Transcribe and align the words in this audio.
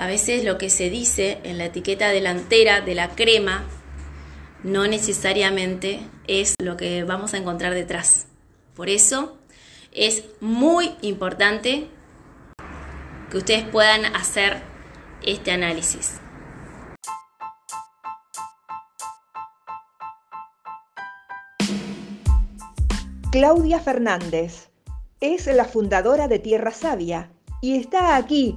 a 0.00 0.06
veces 0.06 0.44
lo 0.44 0.56
que 0.56 0.70
se 0.70 0.88
dice 0.88 1.40
en 1.44 1.58
la 1.58 1.66
etiqueta 1.66 2.08
delantera 2.08 2.80
de 2.80 2.94
la 2.94 3.10
crema 3.10 3.64
no 4.62 4.86
necesariamente 4.86 6.00
es 6.26 6.54
lo 6.58 6.78
que 6.78 7.04
vamos 7.04 7.34
a 7.34 7.36
encontrar 7.36 7.74
detrás. 7.74 8.26
Por 8.74 8.88
eso 8.88 9.36
es 9.92 10.24
muy 10.40 10.92
importante 11.02 11.86
que 13.30 13.36
ustedes 13.36 13.62
puedan 13.64 14.06
hacer 14.16 14.62
este 15.22 15.52
análisis. 15.52 16.12
Claudia 23.30 23.80
Fernández 23.80 24.70
es 25.20 25.46
la 25.46 25.66
fundadora 25.66 26.26
de 26.26 26.38
Tierra 26.38 26.70
Sabia 26.70 27.30
y 27.60 27.76
está 27.76 28.16
aquí 28.16 28.56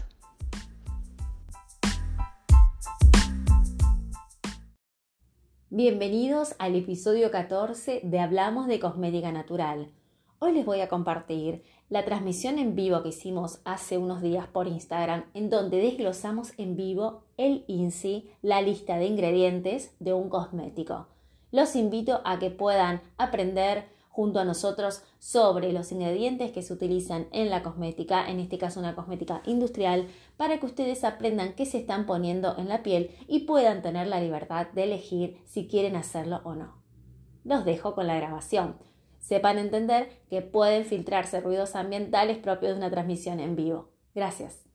Bienvenidos 5.73 6.53
al 6.59 6.75
episodio 6.75 7.31
14 7.31 8.01
de 8.03 8.19
Hablamos 8.19 8.67
de 8.67 8.77
Cosmética 8.77 9.31
Natural. 9.31 9.87
Hoy 10.39 10.51
les 10.51 10.65
voy 10.65 10.81
a 10.81 10.89
compartir 10.89 11.63
la 11.87 12.03
transmisión 12.03 12.59
en 12.59 12.75
vivo 12.75 13.01
que 13.03 13.07
hicimos 13.07 13.61
hace 13.63 13.97
unos 13.97 14.21
días 14.21 14.47
por 14.47 14.67
Instagram, 14.67 15.23
en 15.33 15.49
donde 15.49 15.77
desglosamos 15.77 16.51
en 16.57 16.75
vivo 16.75 17.23
el 17.37 17.63
INSI, 17.67 18.29
la 18.41 18.61
lista 18.61 18.97
de 18.97 19.05
ingredientes 19.05 19.95
de 20.01 20.11
un 20.11 20.27
cosmético. 20.27 21.07
Los 21.53 21.77
invito 21.77 22.19
a 22.25 22.37
que 22.37 22.51
puedan 22.51 22.99
aprender 23.17 23.85
junto 24.11 24.39
a 24.39 24.45
nosotros 24.45 25.03
sobre 25.19 25.71
los 25.71 25.91
ingredientes 25.91 26.51
que 26.51 26.61
se 26.61 26.73
utilizan 26.73 27.27
en 27.31 27.49
la 27.49 27.63
cosmética, 27.63 28.29
en 28.29 28.39
este 28.39 28.57
caso 28.57 28.79
una 28.79 28.93
cosmética 28.93 29.41
industrial, 29.45 30.07
para 30.37 30.59
que 30.59 30.65
ustedes 30.65 31.03
aprendan 31.03 31.53
qué 31.53 31.65
se 31.65 31.79
están 31.79 32.05
poniendo 32.05 32.57
en 32.57 32.67
la 32.67 32.83
piel 32.83 33.11
y 33.27 33.41
puedan 33.41 33.81
tener 33.81 34.07
la 34.07 34.19
libertad 34.19 34.67
de 34.67 34.83
elegir 34.83 35.41
si 35.45 35.67
quieren 35.67 35.95
hacerlo 35.95 36.41
o 36.43 36.55
no. 36.55 36.81
Los 37.43 37.65
dejo 37.65 37.95
con 37.95 38.05
la 38.05 38.15
grabación. 38.15 38.77
Sepan 39.19 39.57
entender 39.57 40.09
que 40.29 40.41
pueden 40.41 40.85
filtrarse 40.85 41.39
ruidos 41.41 41.75
ambientales 41.75 42.37
propios 42.37 42.73
de 42.73 42.77
una 42.77 42.91
transmisión 42.91 43.39
en 43.39 43.55
vivo. 43.55 43.91
Gracias. 44.13 44.70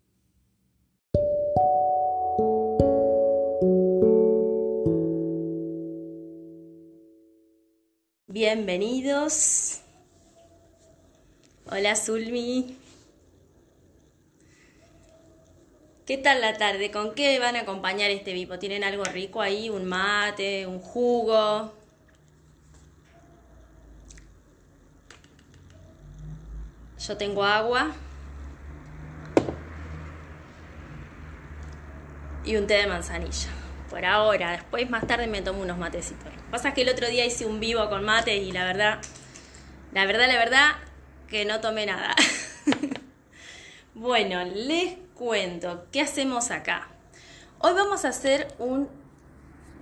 Bienvenidos. 8.39 9.81
Hola 11.71 11.97
Zulmi. 11.97 12.77
¿Qué 16.05 16.19
tal 16.19 16.43
la 16.43 16.59
tarde? 16.59 16.91
¿Con 16.91 17.15
qué 17.15 17.39
van 17.39 17.57
a 17.57 17.61
acompañar 17.61 18.11
este 18.11 18.35
vivo? 18.35 18.59
¿Tienen 18.59 18.85
algo 18.85 19.05
rico 19.05 19.41
ahí? 19.41 19.71
¿Un 19.71 19.87
mate? 19.87 20.67
¿Un 20.67 20.81
jugo? 20.81 21.73
Yo 26.99 27.17
tengo 27.17 27.43
agua. 27.43 27.93
Y 32.45 32.57
un 32.57 32.67
té 32.67 32.75
de 32.75 32.87
manzanilla 32.87 33.49
por 33.89 34.05
ahora. 34.05 34.51
Después 34.51 34.91
más 34.91 35.07
tarde 35.07 35.27
me 35.27 35.41
tomo 35.41 35.63
unos 35.63 35.79
matecitos. 35.79 36.36
Pasa 36.51 36.75
que 36.75 36.83
el 36.83 36.89
otro 36.89 37.09
día 37.09 37.27
hice 37.27 37.45
un 37.45 37.59
vivo 37.59 37.89
con 37.89 38.05
mate 38.05 38.37
y 38.37 38.53
la 38.53 38.65
verdad, 38.65 39.01
la 39.93 40.07
verdad, 40.07 40.29
la 40.29 40.39
verdad, 40.39 40.71
que 41.29 41.45
no 41.45 41.61
tomé 41.61 41.87
nada. 41.87 42.15
bueno, 43.95 44.45
les 44.45 44.95
cuento, 45.15 45.87
¿qué 45.91 46.01
hacemos 46.01 46.53
acá? 46.53 46.89
Hoy 47.59 47.75
vamos 47.75 48.05
a 48.05 48.11
hacer 48.11 48.55
un 48.59 48.89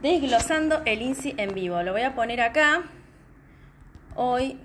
desglosando 0.01 0.81
el 0.87 1.03
INSI 1.03 1.35
en 1.37 1.55
vivo. 1.55 1.83
Lo 1.83 1.93
voy 1.93 2.03
a 2.03 2.15
poner 2.15 2.41
acá. 2.41 2.85
Hoy 4.15 4.59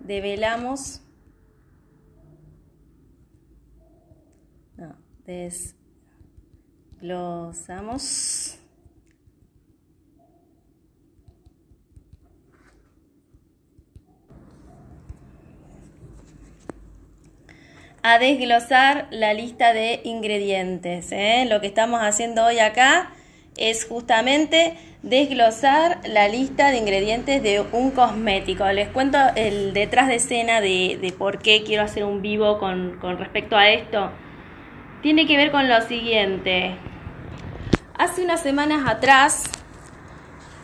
develamos... 0.00 1.00
No, 4.76 4.96
desglosamos 7.00 8.58
a 18.08 18.20
desglosar 18.20 19.08
la 19.10 19.34
lista 19.34 19.72
de 19.72 20.00
ingredientes. 20.04 21.10
¿eh? 21.10 21.44
Lo 21.50 21.60
que 21.60 21.66
estamos 21.66 22.00
haciendo 22.02 22.44
hoy 22.44 22.60
acá 22.60 23.10
es 23.56 23.84
justamente 23.84 24.74
desglosar 25.02 25.98
la 26.06 26.28
lista 26.28 26.70
de 26.70 26.76
ingredientes 26.76 27.42
de 27.42 27.64
un 27.72 27.90
cosmético. 27.90 28.64
Les 28.66 28.88
cuento 28.90 29.18
el 29.34 29.72
detrás 29.72 30.06
de 30.06 30.14
escena 30.14 30.60
de, 30.60 31.12
por 31.18 31.40
qué 31.40 31.64
quiero 31.64 31.82
hacer 31.82 32.04
un 32.04 32.22
vivo 32.22 32.60
con, 32.60 32.96
con 33.00 33.18
respecto 33.18 33.56
a 33.56 33.70
esto. 33.70 34.12
Tiene 35.02 35.26
que 35.26 35.36
ver 35.36 35.50
con 35.50 35.68
lo 35.68 35.80
siguiente. 35.80 36.76
Hace 37.98 38.22
unas 38.22 38.40
semanas 38.40 38.88
atrás, 38.88 39.50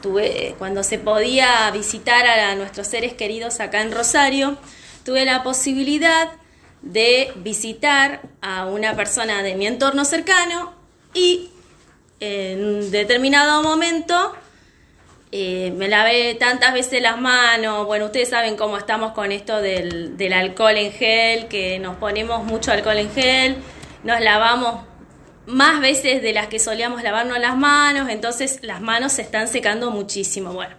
tuve, 0.00 0.54
cuando 0.58 0.84
se 0.84 1.00
podía 1.00 1.68
visitar 1.72 2.24
a 2.24 2.54
nuestros 2.54 2.86
seres 2.86 3.14
queridos 3.14 3.58
acá 3.58 3.82
en 3.82 3.90
Rosario, 3.90 4.58
tuve 5.04 5.24
la 5.24 5.42
posibilidad 5.42 6.28
de 6.82 7.32
visitar 7.36 8.20
a 8.40 8.66
una 8.66 8.94
persona 8.94 9.42
de 9.42 9.54
mi 9.54 9.66
entorno 9.66 10.04
cercano 10.04 10.74
y 11.14 11.50
en 12.20 12.90
determinado 12.90 13.62
momento 13.62 14.34
eh, 15.30 15.72
me 15.76 15.88
lavé 15.88 16.34
tantas 16.34 16.74
veces 16.74 17.00
las 17.00 17.20
manos, 17.20 17.86
bueno, 17.86 18.06
ustedes 18.06 18.28
saben 18.28 18.56
cómo 18.56 18.76
estamos 18.76 19.12
con 19.12 19.32
esto 19.32 19.62
del, 19.62 20.16
del 20.16 20.32
alcohol 20.32 20.76
en 20.76 20.92
gel, 20.92 21.48
que 21.48 21.78
nos 21.78 21.96
ponemos 21.96 22.44
mucho 22.44 22.70
alcohol 22.70 22.98
en 22.98 23.10
gel, 23.10 23.56
nos 24.04 24.20
lavamos 24.20 24.84
más 25.46 25.80
veces 25.80 26.22
de 26.22 26.32
las 26.32 26.48
que 26.48 26.58
solíamos 26.58 27.02
lavarnos 27.02 27.38
las 27.38 27.56
manos, 27.56 28.08
entonces 28.08 28.60
las 28.62 28.80
manos 28.80 29.12
se 29.12 29.22
están 29.22 29.48
secando 29.48 29.90
muchísimo. 29.90 30.52
Bueno, 30.52 30.76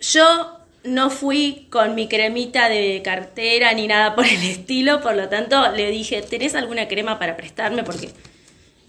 yo 0.00 0.53
no 0.84 1.10
fui 1.10 1.66
con 1.70 1.94
mi 1.94 2.08
cremita 2.08 2.68
de 2.68 3.00
cartera 3.02 3.72
ni 3.72 3.88
nada 3.88 4.14
por 4.14 4.26
el 4.26 4.42
estilo, 4.42 5.00
por 5.00 5.16
lo 5.16 5.28
tanto 5.28 5.70
le 5.72 5.90
dije, 5.90 6.22
¿tenés 6.22 6.54
alguna 6.54 6.88
crema 6.88 7.18
para 7.18 7.36
prestarme? 7.36 7.82
Porque 7.82 8.10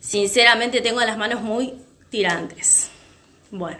sinceramente 0.02 0.82
tengo 0.82 1.00
las 1.00 1.18
manos 1.18 1.42
muy 1.42 1.74
tirantes. 2.10 2.90
Bueno, 3.50 3.80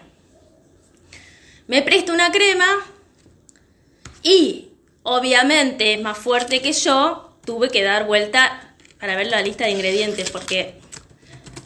me 1.68 1.82
presto 1.82 2.14
una 2.14 2.32
crema 2.32 2.66
y 4.24 4.70
obviamente 5.04 5.94
es 5.94 6.02
más 6.02 6.18
fuerte 6.18 6.62
que 6.62 6.72
yo, 6.72 7.38
tuve 7.46 7.70
que 7.70 7.84
dar 7.84 8.08
vuelta 8.08 8.76
para 9.00 9.16
ver 9.18 9.28
la 9.28 9.42
lista 9.42 9.66
de 9.66 9.72
ingredientes 9.72 10.32
porque 10.32 10.76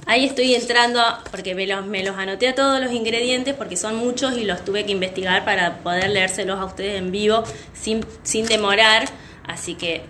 Ahí 0.09 0.25
estoy 0.25 0.55
entrando, 0.55 1.03
porque 1.29 1.53
me 1.53 1.67
los, 1.67 1.85
me 1.85 2.03
los 2.03 2.17
anoté 2.17 2.47
a 2.47 2.55
todos 2.55 2.81
los 2.81 2.91
ingredientes, 2.91 3.53
porque 3.53 3.77
son 3.77 3.95
muchos 3.95 4.35
y 4.39 4.43
los 4.43 4.65
tuve 4.65 4.83
que 4.83 4.91
investigar 4.91 5.45
para 5.45 5.83
poder 5.83 6.09
leérselos 6.09 6.59
a 6.59 6.65
ustedes 6.65 6.97
en 6.97 7.11
vivo 7.11 7.43
sin, 7.75 8.03
sin 8.23 8.47
demorar. 8.47 9.07
Así 9.45 9.75
que 9.75 10.01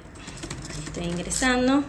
estoy 0.85 1.03
ingresando. 1.03 1.83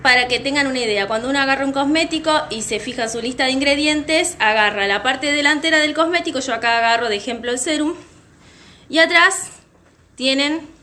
Para 0.00 0.28
que 0.28 0.40
tengan 0.40 0.66
una 0.66 0.78
idea, 0.78 1.08
cuando 1.08 1.28
uno 1.28 1.40
agarra 1.40 1.66
un 1.66 1.72
cosmético 1.72 2.32
y 2.48 2.62
se 2.62 2.80
fija 2.80 3.10
su 3.10 3.20
lista 3.20 3.44
de 3.44 3.50
ingredientes, 3.50 4.34
agarra 4.38 4.86
la 4.86 5.02
parte 5.02 5.30
delantera 5.30 5.78
del 5.78 5.92
cosmético, 5.92 6.40
yo 6.40 6.54
acá 6.54 6.78
agarro 6.78 7.10
de 7.10 7.16
ejemplo 7.16 7.50
el 7.50 7.58
serum, 7.58 7.92
y 8.88 8.96
atrás 8.96 9.50
tienen 10.14 10.73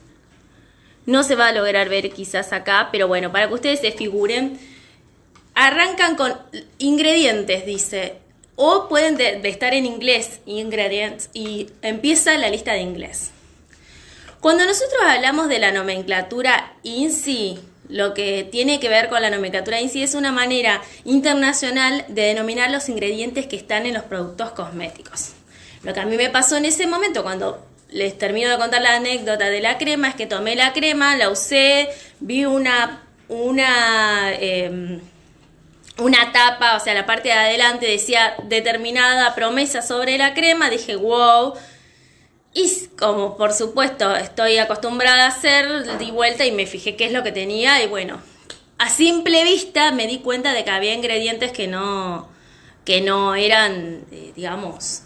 no 1.05 1.23
se 1.23 1.35
va 1.35 1.47
a 1.47 1.51
lograr 1.51 1.89
ver 1.89 2.11
quizás 2.11 2.53
acá, 2.53 2.89
pero 2.91 3.07
bueno, 3.07 3.31
para 3.31 3.47
que 3.47 3.53
ustedes 3.53 3.81
se 3.81 3.91
figuren, 3.91 4.59
arrancan 5.55 6.15
con 6.15 6.33
ingredientes, 6.77 7.65
dice, 7.65 8.15
o 8.55 8.87
pueden 8.87 9.19
estar 9.45 9.73
en 9.73 9.85
inglés, 9.85 10.39
ingredients, 10.45 11.29
y 11.33 11.69
empieza 11.81 12.37
la 12.37 12.49
lista 12.49 12.73
de 12.73 12.81
inglés. 12.81 13.31
Cuando 14.39 14.65
nosotros 14.65 15.01
hablamos 15.07 15.49
de 15.49 15.59
la 15.59 15.71
nomenclatura 15.71 16.73
INSI, 16.83 17.59
lo 17.89 18.13
que 18.13 18.47
tiene 18.49 18.79
que 18.79 18.89
ver 18.89 19.09
con 19.09 19.21
la 19.21 19.29
nomenclatura 19.29 19.79
en 19.79 19.89
sí 19.89 20.01
es 20.01 20.15
una 20.15 20.31
manera 20.31 20.81
internacional 21.03 22.05
de 22.07 22.23
denominar 22.23 22.71
los 22.71 22.87
ingredientes 22.87 23.47
que 23.47 23.57
están 23.57 23.85
en 23.85 23.93
los 23.93 24.03
productos 24.03 24.51
cosméticos. 24.51 25.31
Lo 25.83 25.93
que 25.93 25.99
a 25.99 26.05
mí 26.05 26.15
me 26.15 26.29
pasó 26.29 26.57
en 26.57 26.65
ese 26.65 26.87
momento 26.87 27.21
cuando 27.21 27.65
les 27.91 28.17
termino 28.17 28.49
de 28.49 28.57
contar 28.57 28.81
la 28.81 28.95
anécdota 28.95 29.49
de 29.49 29.61
la 29.61 29.77
crema 29.77 30.09
es 30.09 30.15
que 30.15 30.25
tomé 30.25 30.55
la 30.55 30.73
crema, 30.73 31.15
la 31.15 31.29
usé, 31.29 31.89
vi 32.19 32.45
una 32.45 33.03
una 33.27 34.33
em, 34.33 35.01
una 35.97 36.31
tapa, 36.31 36.75
o 36.75 36.79
sea, 36.79 36.93
la 36.93 37.05
parte 37.05 37.29
de 37.29 37.33
adelante 37.33 37.85
decía 37.85 38.35
determinada 38.43 39.35
promesa 39.35 39.81
sobre 39.81 40.17
la 40.17 40.33
crema, 40.33 40.69
dije 40.69 40.95
wow. 40.95 41.53
Y 42.53 42.69
como 42.99 43.37
por 43.37 43.53
supuesto 43.53 44.15
estoy 44.15 44.57
acostumbrada 44.57 45.25
a 45.25 45.27
hacer, 45.29 45.97
di 45.99 46.11
vuelta 46.11 46.45
y 46.45 46.51
me 46.51 46.65
fijé 46.65 46.95
qué 46.95 47.05
es 47.05 47.13
lo 47.13 47.23
que 47.23 47.31
tenía 47.31 47.81
y 47.83 47.87
bueno, 47.87 48.21
a 48.77 48.89
simple 48.89 49.43
vista 49.43 49.91
me 49.91 50.07
di 50.07 50.19
cuenta 50.19 50.53
de 50.53 50.63
que 50.63 50.71
había 50.71 50.93
ingredientes 50.93 51.51
que 51.51 51.67
no, 51.67 52.29
que 52.83 52.99
no 53.01 53.35
eran, 53.35 54.05
eh, 54.11 54.33
digamos, 54.35 55.03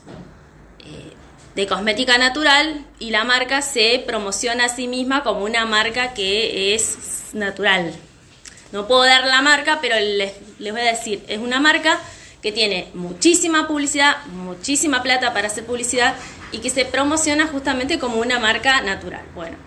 eh, 0.79 1.13
de 1.55 1.67
cosmética 1.67 2.17
natural 2.17 2.85
y 2.99 3.11
la 3.11 3.23
marca 3.23 3.61
se 3.61 4.03
promociona 4.05 4.65
a 4.65 4.69
sí 4.69 4.87
misma 4.87 5.23
como 5.23 5.45
una 5.45 5.65
marca 5.65 6.13
que 6.13 6.75
es 6.75 7.29
natural. 7.33 7.93
No 8.71 8.87
puedo 8.87 9.03
dar 9.03 9.25
la 9.25 9.41
marca, 9.41 9.79
pero 9.81 9.95
les, 9.97 10.33
les 10.59 10.73
voy 10.73 10.81
a 10.81 10.91
decir, 10.91 11.23
es 11.27 11.39
una 11.39 11.59
marca 11.59 11.99
que 12.41 12.51
tiene 12.51 12.89
muchísima 12.93 13.67
publicidad, 13.67 14.23
muchísima 14.27 15.01
plata 15.01 15.33
para 15.33 15.47
hacer 15.47 15.65
publicidad 15.65 16.15
y 16.51 16.59
que 16.59 16.69
se 16.69 16.85
promociona 16.85 17.47
justamente 17.47 17.99
como 17.99 18.17
una 18.17 18.37
marca 18.37 18.81
natural. 18.81 19.23
Bueno, 19.33 19.57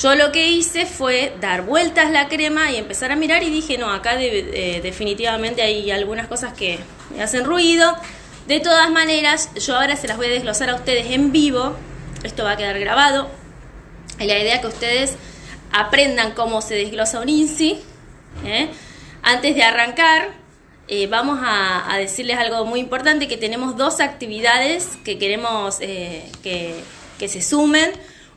yo 0.00 0.14
lo 0.14 0.30
que 0.30 0.46
hice 0.46 0.86
fue 0.86 1.32
dar 1.40 1.62
vueltas 1.62 2.10
la 2.10 2.28
crema 2.28 2.70
y 2.70 2.76
empezar 2.76 3.10
a 3.10 3.16
mirar 3.16 3.42
y 3.42 3.50
dije, 3.50 3.78
no, 3.78 3.90
acá 3.90 4.20
eh, 4.20 4.80
definitivamente 4.82 5.62
hay 5.62 5.90
algunas 5.90 6.28
cosas 6.28 6.52
que 6.52 6.78
me 7.14 7.22
hacen 7.22 7.44
ruido. 7.44 7.96
De 8.50 8.58
todas 8.58 8.90
maneras, 8.90 9.48
yo 9.54 9.76
ahora 9.76 9.94
se 9.94 10.08
las 10.08 10.16
voy 10.16 10.26
a 10.26 10.30
desglosar 10.30 10.70
a 10.70 10.74
ustedes 10.74 11.06
en 11.12 11.30
vivo. 11.30 11.76
Esto 12.24 12.42
va 12.42 12.50
a 12.50 12.56
quedar 12.56 12.80
grabado. 12.80 13.30
Y 14.18 14.24
la 14.24 14.36
idea 14.40 14.56
es 14.56 14.60
que 14.60 14.66
ustedes 14.66 15.14
aprendan 15.70 16.32
cómo 16.32 16.60
se 16.60 16.74
desglosa 16.74 17.20
un 17.20 17.28
INSI. 17.28 17.78
¿eh? 18.44 18.68
Antes 19.22 19.54
de 19.54 19.62
arrancar, 19.62 20.30
eh, 20.88 21.06
vamos 21.06 21.38
a, 21.40 21.96
decirles 21.98 22.38
algo 22.38 22.64
muy 22.64 22.80
importante, 22.80 23.28
que 23.28 23.36
tenemos 23.36 23.76
dos 23.76 24.00
actividades 24.00 24.98
que 25.04 25.16
queremos 25.16 25.76
eh, 25.80 26.28
que, 26.42 26.82
se 27.28 27.42
sumen. 27.42 27.92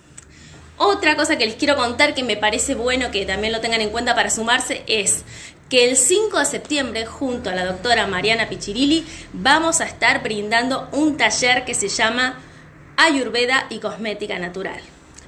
Otra 0.77 1.15
cosa 1.15 1.37
que 1.37 1.45
les 1.45 1.55
quiero 1.55 1.75
contar 1.75 2.13
que 2.13 2.23
me 2.23 2.37
parece 2.37 2.75
bueno 2.75 3.11
que 3.11 3.25
también 3.25 3.53
lo 3.53 3.61
tengan 3.61 3.81
en 3.81 3.89
cuenta 3.89 4.15
para 4.15 4.29
sumarse 4.29 4.83
es 4.87 5.23
que 5.69 5.89
el 5.89 5.97
5 5.97 6.39
de 6.39 6.45
septiembre 6.45 7.05
junto 7.05 7.49
a 7.49 7.55
la 7.55 7.65
doctora 7.65 8.07
Mariana 8.07 8.47
Pichirilli 8.47 9.05
vamos 9.33 9.81
a 9.81 9.85
estar 9.85 10.23
brindando 10.23 10.87
un 10.91 11.17
taller 11.17 11.65
que 11.65 11.73
se 11.73 11.89
llama 11.89 12.39
Ayurveda 12.95 13.65
y 13.69 13.79
Cosmética 13.79 14.39
Natural 14.39 14.81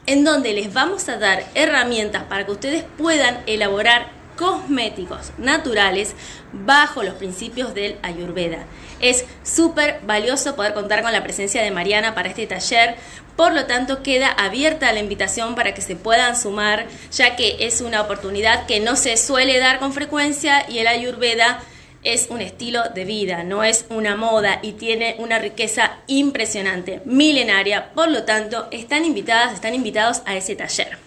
en 0.09 0.23
donde 0.23 0.53
les 0.53 0.73
vamos 0.73 1.07
a 1.07 1.17
dar 1.17 1.45
herramientas 1.53 2.23
para 2.23 2.43
que 2.43 2.51
ustedes 2.51 2.83
puedan 2.97 3.43
elaborar 3.45 4.09
cosméticos 4.37 5.31
naturales 5.37 6.15
bajo 6.51 7.03
los 7.03 7.13
principios 7.13 7.75
del 7.75 7.97
Ayurveda. 8.01 8.65
Es 8.99 9.25
súper 9.43 9.99
valioso 10.03 10.55
poder 10.55 10.73
contar 10.73 11.01
con 11.01 11.11
la 11.11 11.23
presencia 11.23 11.61
de 11.61 11.71
Mariana 11.71 12.15
para 12.15 12.29
este 12.29 12.47
taller, 12.47 12.95
por 13.35 13.53
lo 13.53 13.65
tanto 13.65 14.03
queda 14.03 14.29
abierta 14.29 14.91
la 14.91 14.99
invitación 14.99 15.55
para 15.55 15.73
que 15.73 15.81
se 15.81 15.95
puedan 15.95 16.35
sumar, 16.35 16.87
ya 17.11 17.35
que 17.35 17.57
es 17.61 17.81
una 17.81 18.01
oportunidad 18.01 18.65
que 18.65 18.79
no 18.79 18.95
se 18.95 19.15
suele 19.15 19.59
dar 19.59 19.79
con 19.79 19.93
frecuencia 19.93 20.65
y 20.69 20.79
el 20.79 20.87
Ayurveda 20.87 21.63
es 22.03 22.27
un 22.29 22.41
estilo 22.41 22.83
de 22.89 23.05
vida, 23.05 23.43
no 23.43 23.63
es 23.63 23.85
una 23.89 24.15
moda 24.15 24.59
y 24.61 24.73
tiene 24.73 25.15
una 25.19 25.39
riqueza 25.39 25.97
impresionante, 26.07 27.01
milenaria, 27.05 27.91
por 27.93 28.09
lo 28.09 28.23
tanto 28.23 28.67
están 28.71 29.05
invitadas, 29.05 29.53
están 29.53 29.73
invitados 29.73 30.21
a 30.25 30.35
ese 30.35 30.55
taller. 30.55 30.97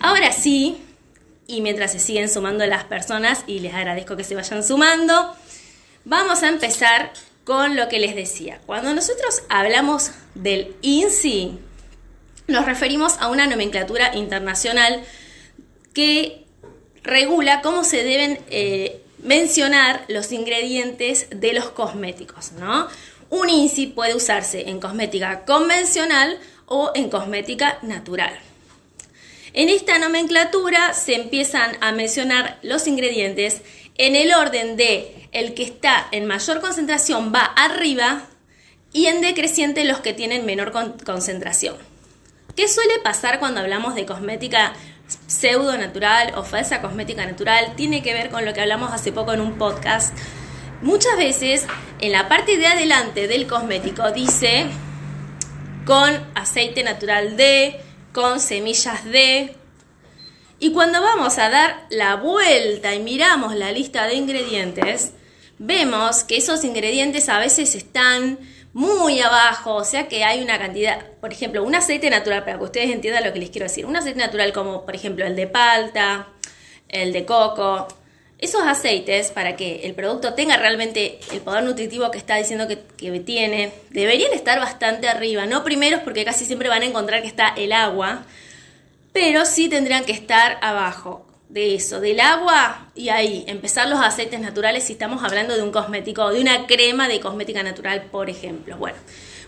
Ahora 0.00 0.32
sí, 0.32 0.82
y 1.46 1.60
mientras 1.60 1.92
se 1.92 1.98
siguen 1.98 2.28
sumando 2.28 2.66
las 2.66 2.84
personas, 2.84 3.44
y 3.46 3.60
les 3.60 3.74
agradezco 3.74 4.16
que 4.16 4.24
se 4.24 4.34
vayan 4.34 4.62
sumando, 4.62 5.34
vamos 6.08 6.42
a 6.42 6.48
empezar 6.48 7.12
con 7.44 7.76
lo 7.76 7.88
que 7.88 7.98
les 7.98 8.16
decía. 8.16 8.60
Cuando 8.66 8.94
nosotros 8.94 9.42
hablamos 9.48 10.10
del 10.34 10.74
INSI, 10.80 11.58
nos 12.46 12.64
referimos 12.64 13.16
a 13.20 13.28
una 13.28 13.46
nomenclatura 13.46 14.16
internacional 14.16 15.04
que 15.92 16.46
regula 17.02 17.60
cómo 17.60 17.84
se 17.84 18.04
deben 18.04 18.40
eh, 18.48 19.02
mencionar 19.22 20.04
los 20.08 20.32
ingredientes 20.32 21.26
de 21.30 21.52
los 21.52 21.68
cosméticos, 21.70 22.52
¿no? 22.52 22.88
Un 23.28 23.50
INSI 23.50 23.88
puede 23.88 24.14
usarse 24.14 24.70
en 24.70 24.80
cosmética 24.80 25.44
convencional 25.44 26.38
o 26.64 26.90
en 26.94 27.10
cosmética 27.10 27.78
natural. 27.82 28.32
En 29.52 29.68
esta 29.68 29.98
nomenclatura 29.98 30.94
se 30.94 31.14
empiezan 31.14 31.76
a 31.82 31.92
mencionar 31.92 32.58
los 32.62 32.86
ingredientes 32.86 33.60
en 33.98 34.16
el 34.16 34.32
orden 34.32 34.76
de 34.76 35.28
el 35.32 35.54
que 35.54 35.64
está 35.64 36.08
en 36.10 36.26
mayor 36.26 36.60
concentración 36.60 37.32
va 37.34 37.44
arriba 37.44 38.22
y 38.92 39.06
en 39.06 39.20
decreciente 39.20 39.84
los 39.84 40.00
que 40.00 40.14
tienen 40.14 40.46
menor 40.46 40.72
concentración. 41.04 41.76
¿Qué 42.56 42.66
suele 42.66 42.98
pasar 43.00 43.38
cuando 43.38 43.60
hablamos 43.60 43.94
de 43.94 44.06
cosmética 44.06 44.72
pseudo 45.26 45.76
natural 45.76 46.32
o 46.36 46.44
falsa 46.44 46.80
cosmética 46.80 47.24
natural 47.24 47.74
tiene 47.76 48.02
que 48.02 48.14
ver 48.14 48.30
con 48.30 48.44
lo 48.44 48.52
que 48.52 48.60
hablamos 48.60 48.92
hace 48.92 49.12
poco 49.12 49.32
en 49.32 49.40
un 49.40 49.56
podcast. 49.56 50.16
Muchas 50.82 51.16
veces 51.16 51.66
en 52.00 52.12
la 52.12 52.28
parte 52.28 52.56
de 52.56 52.66
adelante 52.66 53.26
del 53.26 53.46
cosmético 53.46 54.10
dice 54.12 54.66
con 55.84 56.12
aceite 56.34 56.82
natural 56.82 57.36
de, 57.36 57.80
con 58.12 58.40
semillas 58.40 59.04
de. 59.04 59.54
Y 60.60 60.72
cuando 60.72 61.00
vamos 61.00 61.38
a 61.38 61.50
dar 61.50 61.86
la 61.90 62.16
vuelta 62.16 62.94
y 62.94 63.00
miramos 63.00 63.54
la 63.54 63.70
lista 63.70 64.06
de 64.06 64.14
ingredientes, 64.14 65.12
vemos 65.58 66.24
que 66.24 66.36
esos 66.36 66.64
ingredientes 66.64 67.28
a 67.28 67.38
veces 67.38 67.74
están 67.74 68.38
muy 68.72 69.20
abajo, 69.20 69.74
o 69.74 69.84
sea 69.84 70.08
que 70.08 70.24
hay 70.24 70.42
una 70.42 70.58
cantidad, 70.58 71.04
por 71.20 71.32
ejemplo, 71.32 71.64
un 71.64 71.74
aceite 71.74 72.10
natural, 72.10 72.44
para 72.44 72.58
que 72.58 72.64
ustedes 72.64 72.90
entiendan 72.90 73.24
lo 73.24 73.32
que 73.32 73.38
les 73.38 73.50
quiero 73.50 73.66
decir, 73.66 73.86
un 73.86 73.96
aceite 73.96 74.18
natural 74.18 74.52
como 74.52 74.84
por 74.84 74.94
ejemplo 74.94 75.26
el 75.26 75.36
de 75.36 75.46
palta, 75.46 76.28
el 76.88 77.12
de 77.12 77.24
coco, 77.24 77.88
esos 78.38 78.62
aceites, 78.62 79.30
para 79.30 79.56
que 79.56 79.80
el 79.84 79.94
producto 79.94 80.34
tenga 80.34 80.56
realmente 80.56 81.18
el 81.32 81.40
poder 81.40 81.64
nutritivo 81.64 82.10
que 82.10 82.18
está 82.18 82.36
diciendo 82.36 82.68
que, 82.68 82.76
tiene, 83.20 83.72
deberían 83.90 84.32
estar 84.32 84.60
bastante 84.60 85.08
arriba, 85.08 85.46
no 85.46 85.64
primeros 85.64 86.00
porque 86.02 86.24
casi 86.24 86.44
siempre 86.44 86.68
van 86.68 86.82
a 86.82 86.86
encontrar 86.86 87.22
que 87.22 87.28
está 87.28 87.48
el 87.56 87.72
agua, 87.72 88.24
pero 89.20 89.44
sí 89.44 89.68
tendrían 89.68 90.04
que 90.04 90.12
estar 90.12 90.58
abajo 90.62 91.26
de 91.48 91.74
eso, 91.74 92.00
del 92.00 92.20
agua 92.20 92.86
y 92.94 93.08
ahí, 93.08 93.42
empezar 93.48 93.88
los 93.88 93.98
aceites 93.98 94.38
naturales 94.38 94.84
si 94.84 94.92
estamos 94.92 95.24
hablando 95.24 95.56
de 95.56 95.62
un 95.64 95.72
cosmético, 95.72 96.30
de 96.30 96.40
una 96.40 96.68
crema 96.68 97.08
de 97.08 97.18
cosmética 97.18 97.64
natural, 97.64 98.04
por 98.12 98.30
ejemplo. 98.30 98.76
Bueno, 98.76 98.96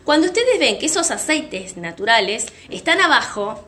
cuando 0.02 0.26
ustedes 0.26 0.58
ven 0.58 0.80
que 0.80 0.86
esos 0.86 1.12
aceites 1.12 1.76
naturales 1.76 2.46
están 2.68 3.00
abajo 3.00 3.64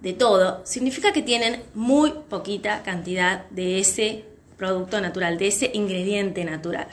de 0.00 0.12
todo, 0.12 0.64
significa 0.64 1.12
que 1.12 1.22
tienen 1.22 1.64
muy 1.74 2.12
poquita 2.28 2.84
cantidad 2.84 3.44
de 3.50 3.80
ese 3.80 4.26
producto 4.56 5.00
natural, 5.00 5.36
de 5.36 5.48
ese 5.48 5.72
ingrediente 5.74 6.44
natural. 6.44 6.86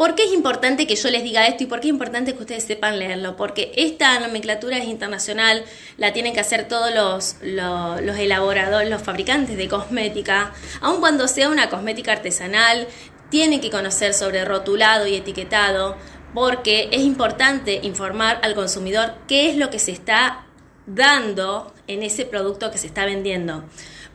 ¿Por 0.00 0.14
qué 0.14 0.24
es 0.24 0.32
importante 0.32 0.86
que 0.86 0.96
yo 0.96 1.10
les 1.10 1.22
diga 1.22 1.46
esto 1.46 1.64
y 1.64 1.66
por 1.66 1.80
qué 1.80 1.88
es 1.88 1.92
importante 1.92 2.32
que 2.32 2.40
ustedes 2.40 2.64
sepan 2.64 2.98
leerlo? 2.98 3.36
Porque 3.36 3.70
esta 3.76 4.18
nomenclatura 4.18 4.78
es 4.78 4.86
internacional, 4.86 5.62
la 5.98 6.14
tienen 6.14 6.32
que 6.32 6.40
hacer 6.40 6.66
todos 6.68 6.90
los, 6.94 7.36
los, 7.42 8.16
elaboradores, 8.16 8.88
los 8.88 9.02
fabricantes 9.02 9.58
de 9.58 9.68
cosmética, 9.68 10.54
aun 10.80 11.00
cuando 11.00 11.28
sea 11.28 11.50
una 11.50 11.68
cosmética 11.68 12.12
artesanal, 12.12 12.88
tienen 13.28 13.60
que 13.60 13.68
conocer 13.68 14.14
sobre 14.14 14.46
rotulado 14.46 15.06
y 15.06 15.16
etiquetado, 15.16 15.98
porque 16.32 16.88
es 16.92 17.02
importante 17.02 17.80
informar 17.82 18.40
al 18.42 18.54
consumidor 18.54 19.16
qué 19.28 19.50
es 19.50 19.58
lo 19.58 19.68
que 19.68 19.78
se 19.78 19.92
está 19.92 20.46
dando 20.86 21.74
en 21.88 22.02
ese 22.02 22.24
producto 22.24 22.70
que 22.70 22.78
se 22.78 22.86
está 22.86 23.04
vendiendo. 23.04 23.64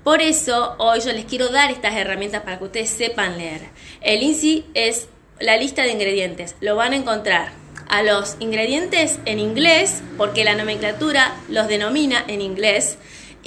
Por 0.03 0.23
eso 0.23 0.75
hoy 0.79 0.99
yo 1.01 1.13
les 1.13 1.25
quiero 1.25 1.49
dar 1.49 1.69
estas 1.69 1.95
herramientas 1.95 2.41
para 2.41 2.57
que 2.57 2.63
ustedes 2.63 2.89
sepan 2.89 3.37
leer. 3.37 3.69
El 4.01 4.23
INSI 4.23 4.65
es 4.73 5.09
la 5.39 5.57
lista 5.57 5.83
de 5.83 5.91
ingredientes. 5.91 6.55
Lo 6.61 6.75
van 6.75 6.93
a 6.93 6.97
encontrar 6.97 7.51
a 7.87 8.03
los 8.03 8.37
ingredientes 8.39 9.19
en 9.25 9.39
inglés, 9.39 10.01
porque 10.17 10.43
la 10.43 10.55
nomenclatura 10.55 11.35
los 11.49 11.67
denomina 11.67 12.23
en 12.27 12.41
inglés. 12.41 12.97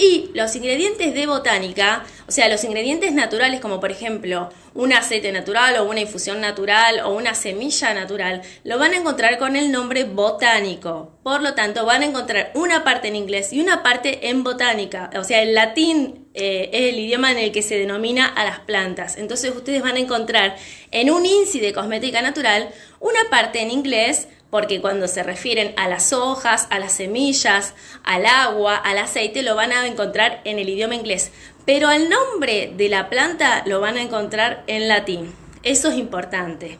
Y 0.01 0.29
los 0.33 0.55
ingredientes 0.55 1.13
de 1.13 1.27
botánica, 1.27 2.05
o 2.25 2.31
sea, 2.31 2.47
los 2.47 2.63
ingredientes 2.63 3.11
naturales 3.11 3.59
como 3.59 3.81
por 3.81 3.91
ejemplo 3.91 4.49
un 4.73 4.93
aceite 4.93 5.33
natural 5.33 5.75
o 5.75 5.83
una 5.83 5.99
infusión 5.99 6.39
natural 6.39 7.01
o 7.01 7.09
una 7.09 7.33
semilla 7.33 7.93
natural, 7.93 8.41
lo 8.63 8.79
van 8.79 8.93
a 8.93 8.97
encontrar 8.97 9.37
con 9.37 9.57
el 9.57 9.73
nombre 9.73 10.05
botánico. 10.05 11.11
Por 11.21 11.41
lo 11.41 11.53
tanto, 11.53 11.85
van 11.85 12.01
a 12.01 12.05
encontrar 12.05 12.53
una 12.55 12.85
parte 12.85 13.09
en 13.09 13.17
inglés 13.17 13.51
y 13.51 13.59
una 13.59 13.83
parte 13.83 14.29
en 14.29 14.41
botánica. 14.41 15.09
O 15.17 15.25
sea, 15.25 15.41
el 15.41 15.53
latín 15.53 16.29
eh, 16.33 16.69
es 16.71 16.93
el 16.93 16.99
idioma 16.99 17.33
en 17.33 17.39
el 17.39 17.51
que 17.51 17.61
se 17.61 17.77
denomina 17.77 18.25
a 18.25 18.45
las 18.45 18.59
plantas. 18.59 19.17
Entonces 19.17 19.53
ustedes 19.53 19.81
van 19.81 19.97
a 19.97 19.99
encontrar 19.99 20.55
en 20.91 21.11
un 21.11 21.25
índice 21.25 21.59
de 21.59 21.73
cosmética 21.73 22.21
natural 22.21 22.69
una 23.01 23.19
parte 23.29 23.61
en 23.61 23.69
inglés 23.69 24.29
porque 24.49 24.81
cuando 24.81 25.07
se 25.07 25.23
refieren 25.23 25.73
a 25.77 25.87
las 25.87 26.11
hojas, 26.11 26.67
a 26.69 26.79
las 26.79 26.93
semillas, 26.93 27.73
al 28.03 28.25
agua, 28.25 28.75
al 28.75 28.97
aceite, 28.97 29.43
lo 29.43 29.55
van 29.55 29.71
a 29.71 29.85
encontrar 29.85 30.41
en 30.43 30.57
el 30.59 30.69
idioma 30.69 30.95
inglés, 30.95 31.31
pero 31.65 31.87
al 31.87 32.09
nombre 32.09 32.73
de 32.75 32.89
la 32.89 33.09
planta 33.09 33.63
lo 33.65 33.79
van 33.79 33.97
a 33.97 34.01
encontrar 34.01 34.63
en 34.67 34.87
latín. 34.87 35.33
Eso 35.61 35.89
es 35.89 35.97
importante. 35.97 36.79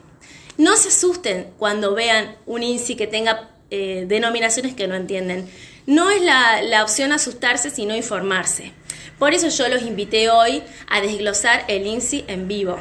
No 0.56 0.76
se 0.76 0.88
asusten 0.88 1.52
cuando 1.58 1.94
vean 1.94 2.36
un 2.46 2.62
INSI 2.62 2.96
que 2.96 3.06
tenga 3.06 3.50
eh, 3.70 4.04
denominaciones 4.08 4.74
que 4.74 4.88
no 4.88 4.94
entienden. 4.94 5.48
No 5.86 6.10
es 6.10 6.22
la, 6.22 6.60
la 6.62 6.82
opción 6.82 7.12
asustarse, 7.12 7.70
sino 7.70 7.94
informarse. 7.94 8.72
Por 9.18 9.32
eso 9.32 9.48
yo 9.48 9.68
los 9.68 9.82
invité 9.82 10.28
hoy 10.28 10.62
a 10.88 11.00
desglosar 11.00 11.64
el 11.68 11.86
INSI 11.86 12.24
en 12.26 12.48
vivo. 12.48 12.78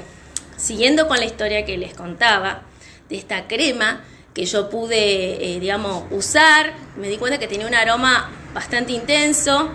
Siguiendo 0.58 1.08
con 1.08 1.20
la 1.20 1.26
historia 1.26 1.64
que 1.64 1.78
les 1.78 1.94
contaba 1.94 2.64
de 3.08 3.18
esta 3.18 3.48
crema, 3.48 4.04
que 4.34 4.46
yo 4.46 4.70
pude, 4.70 5.56
eh, 5.56 5.60
digamos, 5.60 6.04
usar. 6.12 6.74
Me 6.98 7.10
di 7.10 7.18
cuenta 7.18 7.40
que 7.40 7.48
tenía 7.48 7.68
un 7.68 7.76
aroma 7.76 8.32
bastante 8.54 8.94
intenso 8.94 9.72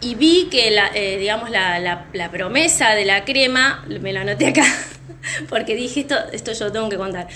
y 0.00 0.14
vi 0.14 0.48
que, 0.50 0.70
la, 0.70 0.90
eh, 0.94 1.18
digamos, 1.18 1.50
la, 1.50 1.80
la, 2.12 2.30
promesa 2.30 2.90
de 2.90 3.04
la 3.04 3.24
crema, 3.24 3.84
me 3.88 4.12
la 4.12 4.20
anoté 4.20 4.48
acá, 4.48 4.64
porque 5.48 5.74
dije 5.74 6.00
esto, 6.00 6.16
esto 6.32 6.52
yo 6.52 6.70
tengo 6.70 6.88
que 6.88 6.96
contar. 6.96 7.28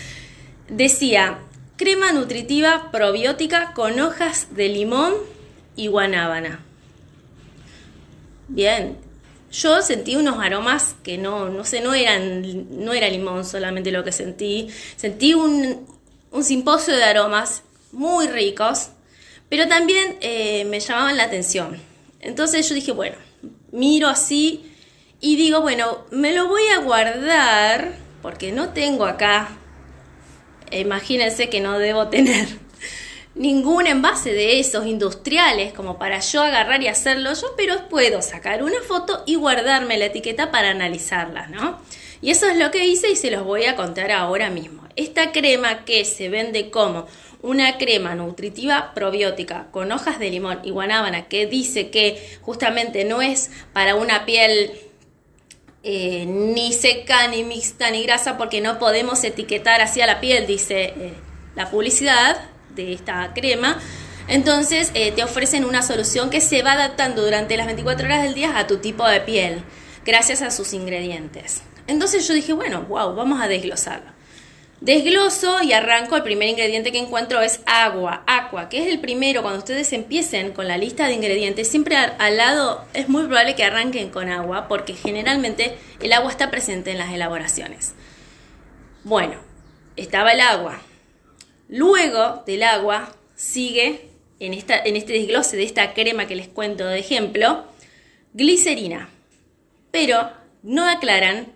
Decía, 0.68 1.38
crema 1.76 2.12
nutritiva 2.12 2.90
probiótica 2.92 3.72
con 3.74 3.98
hojas 4.00 4.48
de 4.54 4.68
limón 4.68 5.14
y 5.74 5.88
guanábana. 5.88 6.60
Bien, 8.48 8.96
yo 9.50 9.82
sentí 9.82 10.16
unos 10.16 10.38
aromas 10.38 10.94
que 11.02 11.18
no, 11.18 11.48
no 11.48 11.64
sé, 11.64 11.80
no 11.80 11.94
eran, 11.94 12.84
no 12.84 12.92
era 12.92 13.08
limón 13.08 13.44
solamente 13.44 13.90
lo 13.90 14.04
que 14.04 14.12
sentí. 14.12 14.68
Sentí 14.96 15.34
un, 15.34 15.86
un 16.32 16.44
simposio 16.44 16.96
de 16.96 17.04
aromas 17.04 17.62
muy 17.92 18.26
ricos, 18.26 18.88
pero 19.48 19.68
también 19.68 20.16
eh, 20.20 20.64
me 20.64 20.80
llamaban 20.80 21.16
la 21.16 21.24
atención. 21.24 21.80
Entonces 22.20 22.68
yo 22.68 22.74
dije, 22.74 22.92
bueno, 22.92 23.16
miro 23.70 24.08
así 24.08 24.72
y 25.20 25.36
digo, 25.36 25.60
bueno, 25.60 26.04
me 26.10 26.32
lo 26.32 26.48
voy 26.48 26.66
a 26.74 26.78
guardar 26.78 27.96
porque 28.22 28.50
no 28.50 28.70
tengo 28.70 29.04
acá, 29.04 29.50
imagínense 30.70 31.50
que 31.50 31.60
no 31.60 31.78
debo 31.78 32.08
tener 32.08 32.48
ningún 33.34 33.86
envase 33.86 34.32
de 34.32 34.60
esos 34.60 34.86
industriales 34.86 35.72
como 35.72 35.98
para 35.98 36.20
yo 36.20 36.42
agarrar 36.42 36.82
y 36.82 36.88
hacerlo 36.88 37.32
yo, 37.34 37.54
pero 37.56 37.88
puedo 37.88 38.22
sacar 38.22 38.62
una 38.62 38.80
foto 38.86 39.22
y 39.26 39.36
guardarme 39.36 39.98
la 39.98 40.06
etiqueta 40.06 40.50
para 40.50 40.70
analizarla, 40.70 41.48
¿no? 41.48 41.80
Y 42.20 42.30
eso 42.30 42.46
es 42.48 42.56
lo 42.56 42.70
que 42.70 42.86
hice 42.86 43.10
y 43.10 43.16
se 43.16 43.30
los 43.30 43.44
voy 43.44 43.64
a 43.64 43.74
contar 43.74 44.12
ahora 44.12 44.50
mismo. 44.50 44.81
Esta 44.96 45.32
crema 45.32 45.84
que 45.84 46.04
se 46.04 46.28
vende 46.28 46.70
como 46.70 47.06
una 47.42 47.76
crema 47.76 48.14
nutritiva 48.14 48.92
probiótica 48.94 49.66
con 49.72 49.90
hojas 49.90 50.18
de 50.18 50.30
limón 50.30 50.60
y 50.62 50.70
guanábana 50.70 51.28
que 51.28 51.46
dice 51.46 51.90
que 51.90 52.38
justamente 52.40 53.04
no 53.04 53.20
es 53.20 53.50
para 53.72 53.96
una 53.96 54.24
piel 54.24 54.70
eh, 55.82 56.24
ni 56.26 56.72
seca, 56.72 57.26
ni 57.26 57.42
mixta, 57.42 57.90
ni 57.90 58.04
grasa, 58.04 58.38
porque 58.38 58.60
no 58.60 58.78
podemos 58.78 59.24
etiquetar 59.24 59.80
hacia 59.80 60.06
la 60.06 60.20
piel, 60.20 60.46
dice 60.46 60.94
eh, 60.96 61.14
la 61.56 61.70
publicidad 61.70 62.40
de 62.76 62.92
esta 62.92 63.32
crema. 63.34 63.80
Entonces 64.28 64.92
eh, 64.94 65.10
te 65.10 65.24
ofrecen 65.24 65.64
una 65.64 65.82
solución 65.82 66.30
que 66.30 66.40
se 66.40 66.62
va 66.62 66.72
adaptando 66.72 67.24
durante 67.24 67.56
las 67.56 67.66
24 67.66 68.06
horas 68.06 68.22
del 68.22 68.34
día 68.34 68.56
a 68.56 68.68
tu 68.68 68.78
tipo 68.78 69.06
de 69.08 69.20
piel, 69.20 69.64
gracias 70.04 70.42
a 70.42 70.52
sus 70.52 70.72
ingredientes. 70.72 71.62
Entonces 71.88 72.28
yo 72.28 72.34
dije, 72.34 72.52
bueno, 72.52 72.82
wow, 72.82 73.16
vamos 73.16 73.42
a 73.42 73.48
desglosarlo. 73.48 74.11
Desgloso 74.82 75.62
y 75.62 75.72
arranco, 75.74 76.16
el 76.16 76.24
primer 76.24 76.48
ingrediente 76.48 76.90
que 76.90 76.98
encuentro 76.98 77.40
es 77.40 77.60
agua, 77.66 78.24
agua, 78.26 78.68
que 78.68 78.82
es 78.82 78.88
el 78.92 78.98
primero, 78.98 79.40
cuando 79.40 79.60
ustedes 79.60 79.92
empiecen 79.92 80.50
con 80.50 80.66
la 80.66 80.76
lista 80.76 81.06
de 81.06 81.14
ingredientes, 81.14 81.68
siempre 81.68 81.94
al, 81.94 82.36
lado 82.36 82.84
es 82.92 83.08
muy 83.08 83.22
probable 83.26 83.54
que 83.54 83.62
arranquen 83.62 84.10
con 84.10 84.28
agua, 84.28 84.66
porque 84.66 84.94
generalmente 84.94 85.78
el 86.00 86.12
agua 86.12 86.32
está 86.32 86.50
presente 86.50 86.90
en 86.90 86.98
las 86.98 87.12
elaboraciones. 87.14 87.94
Bueno, 89.04 89.36
estaba 89.94 90.32
el 90.32 90.40
agua. 90.40 90.82
Luego 91.68 92.42
del 92.44 92.64
agua 92.64 93.14
sigue, 93.36 94.08
en, 94.40 94.52
esta, 94.52 94.76
en 94.76 94.96
este 94.96 95.12
desglose 95.12 95.56
de 95.56 95.62
esta 95.62 95.94
crema 95.94 96.26
que 96.26 96.34
les 96.34 96.48
cuento 96.48 96.88
de 96.88 96.98
ejemplo, 96.98 97.66
glicerina. 98.34 99.10
Pero 99.92 100.28
no 100.64 100.88
aclaran 100.88 101.52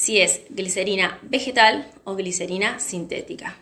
si 0.00 0.18
es 0.18 0.40
glicerina 0.48 1.18
vegetal 1.20 1.86
o 2.04 2.16
glicerina 2.16 2.80
sintética. 2.80 3.58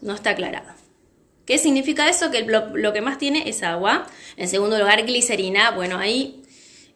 No 0.00 0.14
está 0.14 0.30
aclarado. 0.30 0.72
¿Qué 1.44 1.58
significa 1.58 2.08
eso? 2.08 2.30
Que 2.30 2.40
lo, 2.46 2.92
que 2.94 3.02
más 3.02 3.18
tiene 3.18 3.46
es 3.46 3.62
agua. 3.62 4.06
En 4.38 4.48
segundo 4.48 4.78
lugar, 4.78 5.04
glicerina. 5.04 5.72
Bueno, 5.72 5.98
ahí 5.98 6.42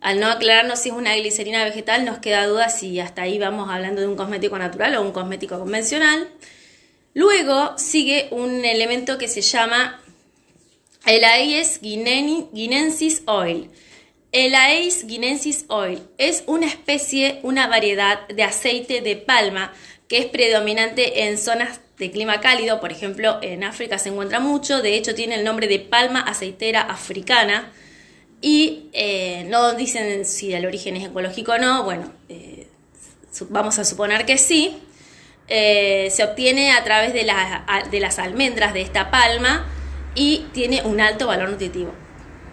al 0.00 0.20
no 0.20 0.28
aclararnos 0.28 0.78
si 0.78 0.88
es 0.88 0.94
una 0.94 1.14
glicerina 1.16 1.62
vegetal, 1.64 2.06
nos 2.06 2.18
queda 2.18 2.46
duda 2.46 2.70
si 2.70 2.98
hasta 2.98 3.22
ahí 3.22 3.38
vamos 3.38 3.68
hablando 3.68 4.00
de 4.00 4.06
un 4.06 4.16
cosmético 4.16 4.58
natural 4.58 4.94
o 4.96 5.02
un 5.02 5.12
cosmético 5.12 5.58
convencional. 5.58 6.30
Luego 7.12 7.76
sigue 7.76 8.28
un 8.30 8.64
elemento 8.64 9.18
que 9.18 9.28
se 9.28 9.42
llama 9.42 10.00
el 11.04 11.24
Aedes 11.24 11.80
guinensis 11.82 13.22
oil. 13.26 13.70
El 14.30 14.54
Aedes 14.54 15.06
guinensis 15.06 15.64
oil 15.68 16.02
es 16.18 16.44
una 16.46 16.66
especie, 16.66 17.40
una 17.42 17.66
variedad 17.66 18.28
de 18.28 18.42
aceite 18.42 19.00
de 19.00 19.16
palma 19.16 19.72
que 20.06 20.18
es 20.18 20.26
predominante 20.26 21.24
en 21.24 21.38
zonas 21.38 21.80
de 21.96 22.10
clima 22.10 22.40
cálido, 22.40 22.78
por 22.78 22.92
ejemplo 22.92 23.38
en 23.40 23.64
África 23.64 23.98
se 23.98 24.10
encuentra 24.10 24.38
mucho, 24.38 24.82
de 24.82 24.96
hecho 24.96 25.14
tiene 25.14 25.36
el 25.36 25.44
nombre 25.44 25.66
de 25.66 25.78
palma 25.78 26.20
aceitera 26.20 26.82
africana. 26.82 27.72
Y 28.40 28.88
eh, 28.92 29.44
no 29.48 29.72
dicen 29.74 30.24
si 30.24 30.52
el 30.52 30.64
origen 30.66 30.96
es 30.96 31.06
ecológico 31.08 31.52
o 31.52 31.58
no, 31.58 31.82
bueno, 31.84 32.12
eh, 32.28 32.68
vamos 33.48 33.78
a 33.78 33.84
suponer 33.84 34.26
que 34.26 34.38
sí, 34.38 34.78
eh, 35.48 36.08
se 36.12 36.22
obtiene 36.22 36.72
a 36.72 36.84
través 36.84 37.14
de, 37.14 37.26
de 37.90 38.00
las 38.00 38.18
almendras 38.18 38.74
de 38.74 38.82
esta 38.82 39.10
palma 39.10 39.66
y 40.14 40.46
tiene 40.52 40.82
un 40.82 41.00
alto 41.00 41.26
valor 41.26 41.48
nutritivo. 41.48 41.92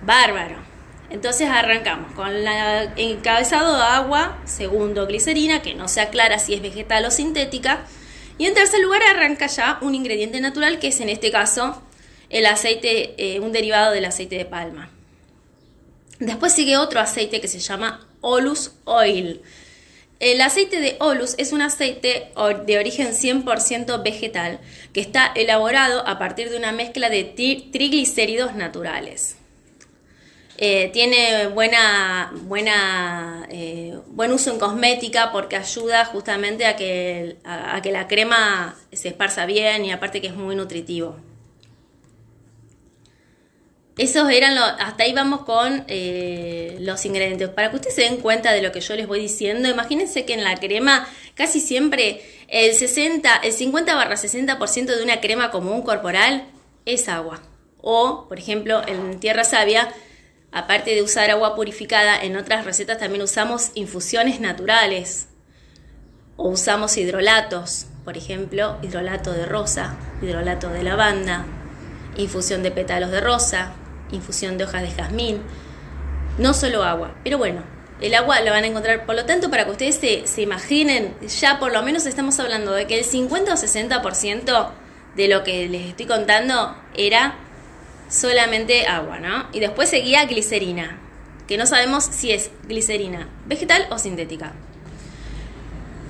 Bárbaro. 0.01 0.64
Entonces 1.09 1.47
arrancamos 1.49 2.11
con 2.13 2.27
el 2.29 2.89
encabezado 2.97 3.75
agua, 3.75 4.41
segundo 4.45 5.05
glicerina, 5.05 5.61
que 5.61 5.75
no 5.75 5.87
se 5.87 6.01
aclara 6.01 6.39
si 6.39 6.53
es 6.53 6.61
vegetal 6.61 7.05
o 7.05 7.11
sintética, 7.11 7.85
y 8.37 8.45
en 8.47 8.53
tercer 8.53 8.81
lugar 8.81 9.01
arranca 9.03 9.47
ya 9.47 9.77
un 9.81 9.95
ingrediente 9.95 10.41
natural 10.41 10.79
que 10.79 10.87
es 10.87 10.99
en 10.99 11.09
este 11.09 11.31
caso 11.31 11.81
el 12.29 12.45
aceite, 12.45 13.13
eh, 13.17 13.39
un 13.39 13.51
derivado 13.51 13.93
del 13.93 14.05
aceite 14.05 14.37
de 14.37 14.45
palma. 14.45 14.89
Después 16.19 16.53
sigue 16.53 16.77
otro 16.77 16.99
aceite 16.99 17.39
que 17.39 17.47
se 17.47 17.59
llama 17.59 18.07
Olus 18.21 18.71
Oil. 18.85 19.41
El 20.19 20.41
aceite 20.41 20.79
de 20.79 20.95
Olus 20.99 21.35
es 21.37 21.51
un 21.51 21.61
aceite 21.61 22.31
de 22.65 22.77
origen 22.77 23.09
100% 23.09 24.01
vegetal 24.01 24.59
que 24.93 25.01
está 25.01 25.31
elaborado 25.35 26.07
a 26.07 26.17
partir 26.17 26.49
de 26.49 26.57
una 26.57 26.71
mezcla 26.71 27.09
de 27.09 27.25
triglicéridos 27.71 28.55
naturales. 28.55 29.35
Eh, 30.57 30.89
tiene 30.93 31.47
buena, 31.47 32.31
buena, 32.43 33.45
eh, 33.49 33.97
buen 34.07 34.31
uso 34.31 34.51
en 34.53 34.59
cosmética 34.59 35.33
porque 35.33 35.57
ayuda 35.57 36.05
justamente 36.05 36.65
a 36.65 36.77
que, 36.77 37.35
a, 37.43 37.81
que 37.81 37.91
la 37.91 38.07
crema 38.07 38.77
se 38.93 39.09
esparza 39.09 39.45
bien 39.45 39.83
y 39.83 39.91
aparte 39.91 40.21
que 40.21 40.27
es 40.27 40.35
muy 40.35 40.55
nutritivo. 40.55 41.17
Esos 43.97 44.29
eran 44.29 44.55
los, 44.55 44.65
hasta 44.79 45.03
ahí 45.03 45.13
vamos 45.13 45.41
con 45.41 45.85
eh, 45.87 46.77
los 46.81 47.05
ingredientes. 47.05 47.49
Para 47.49 47.69
que 47.69 47.77
ustedes 47.77 47.95
se 47.95 48.01
den 48.01 48.17
cuenta 48.17 48.51
de 48.51 48.61
lo 48.61 48.71
que 48.71 48.81
yo 48.81 48.95
les 48.95 49.07
voy 49.07 49.19
diciendo, 49.21 49.69
imagínense 49.69 50.25
que 50.25 50.33
en 50.33 50.43
la 50.43 50.55
crema 50.57 51.07
casi 51.33 51.61
siempre 51.61 52.21
el 52.47 52.73
60, 52.73 53.37
el 53.37 53.53
50 53.53 53.95
barra 53.95 54.15
60% 54.15 54.85
de 54.85 55.03
una 55.03 55.21
crema 55.21 55.49
común 55.49 55.81
corporal 55.81 56.45
es 56.85 57.09
agua 57.09 57.41
O, 57.81 58.25
por 58.27 58.37
ejemplo, 58.37 58.81
en 58.85 59.19
Tierra 59.19 59.45
Sabia, 59.45 59.89
aparte 60.55 60.95
de 60.95 61.03
usar 61.03 61.29
agua 61.29 61.53
purificada, 61.53 62.17
en 62.17 62.37
otras 62.37 62.63
recetas 62.63 62.97
también 62.97 63.21
usamos 63.21 63.71
infusiones 63.75 64.39
naturales. 64.39 65.27
O 66.37 66.47
usamos 66.47 66.95
hidrolatos, 66.95 67.87
por 68.05 68.15
ejemplo, 68.15 68.77
hidrolato 68.81 69.33
de 69.33 69.45
rosa, 69.45 69.97
hidrolato 70.21 70.69
de 70.69 70.81
lavanda, 70.81 71.45
infusión 72.15 72.63
de 72.63 72.71
pétalos 72.71 73.11
de 73.11 73.19
rosa, 73.19 73.73
infusión 74.13 74.57
de 74.57 74.63
hojas 74.63 74.81
de 74.83 74.91
jazmín, 74.91 75.41
no 76.37 76.53
solo 76.53 76.83
agua, 76.83 77.15
pero 77.25 77.37
bueno, 77.37 77.61
el 77.99 78.13
agua 78.13 78.39
la 78.39 78.51
van 78.51 78.63
a 78.63 78.67
encontrar, 78.67 79.05
por 79.05 79.15
lo 79.15 79.25
tanto, 79.25 79.49
para 79.49 79.65
que 79.65 79.71
ustedes 79.71 79.95
se, 79.95 80.25
se 80.25 80.41
imaginen, 80.41 81.17
ya 81.27 81.59
por 81.59 81.73
lo 81.73 81.83
menos 81.83 82.05
estamos 82.05 82.39
hablando 82.39 82.71
de 82.71 82.87
que 82.87 82.99
el 82.99 83.03
50 83.03 83.53
o 83.53 83.57
60% 83.57 84.69
de 85.17 85.27
lo 85.27 85.43
que 85.43 85.67
les 85.67 85.87
estoy 85.87 86.05
contando 86.05 86.77
era 86.95 87.39
solamente 88.09 88.87
agua, 88.87 89.19
¿no? 89.19 89.47
Y 89.53 89.59
después 89.59 89.89
seguía 89.89 90.25
glicerina, 90.25 90.99
que 91.47 91.57
no 91.57 91.65
sabemos 91.65 92.03
si 92.03 92.31
es 92.31 92.51
glicerina 92.67 93.29
vegetal 93.45 93.87
o 93.89 93.99
sintética. 93.99 94.53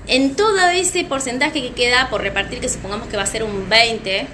En 0.08 0.36
todo 0.36 0.70
ese 0.70 1.04
porcentaje 1.04 1.62
que 1.62 1.72
queda 1.72 2.10
por 2.10 2.22
repartir, 2.22 2.60
que 2.60 2.70
supongamos 2.70 3.08
que 3.08 3.18
va 3.18 3.24
a 3.24 3.28
ser 3.28 3.44
un 3.44 3.68
20, 3.70 4.28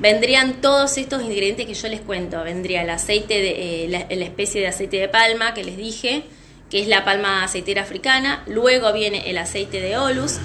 vendrían 0.00 0.60
todos 0.60 0.98
estos 0.98 1.22
ingredientes 1.22 1.66
que 1.66 1.74
yo 1.74 1.88
les 1.88 2.00
cuento. 2.00 2.42
Vendría 2.42 2.82
el 2.82 2.90
aceite 2.90 3.34
de 3.34 3.84
eh, 3.84 3.88
la, 3.88 4.24
especie 4.24 4.60
de 4.60 4.66
aceite 4.66 4.96
de 4.96 5.08
palma 5.08 5.54
que 5.54 5.62
les 5.62 5.76
dije, 5.76 6.24
que 6.68 6.80
es 6.80 6.88
la 6.88 7.04
palma 7.04 7.44
aceitera 7.44 7.82
africana. 7.82 8.42
Luego 8.48 8.92
viene 8.92 9.30
el 9.30 9.38
aceite 9.38 9.80
de 9.80 9.96
olus 9.96 10.38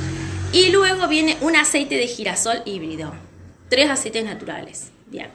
y 0.53 0.69
luego 0.69 1.07
viene 1.07 1.37
un 1.41 1.55
aceite 1.55 1.95
de 1.95 2.07
girasol 2.07 2.61
híbrido. 2.65 3.13
Tres 3.69 3.89
aceites 3.89 4.23
naturales. 4.23 4.91
Bien. 5.07 5.29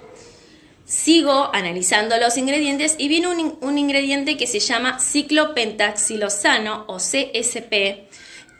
Sigo 0.93 1.49
analizando 1.55 2.19
los 2.19 2.37
ingredientes 2.37 2.97
y 2.99 3.09
viene 3.09 3.29
un, 3.29 3.57
un 3.63 3.79
ingrediente 3.79 4.37
que 4.37 4.47
se 4.47 4.61
llama 4.61 5.01
ciclopentaxilosano 5.01 6.85
o 6.87 6.99
CSP 6.99 8.11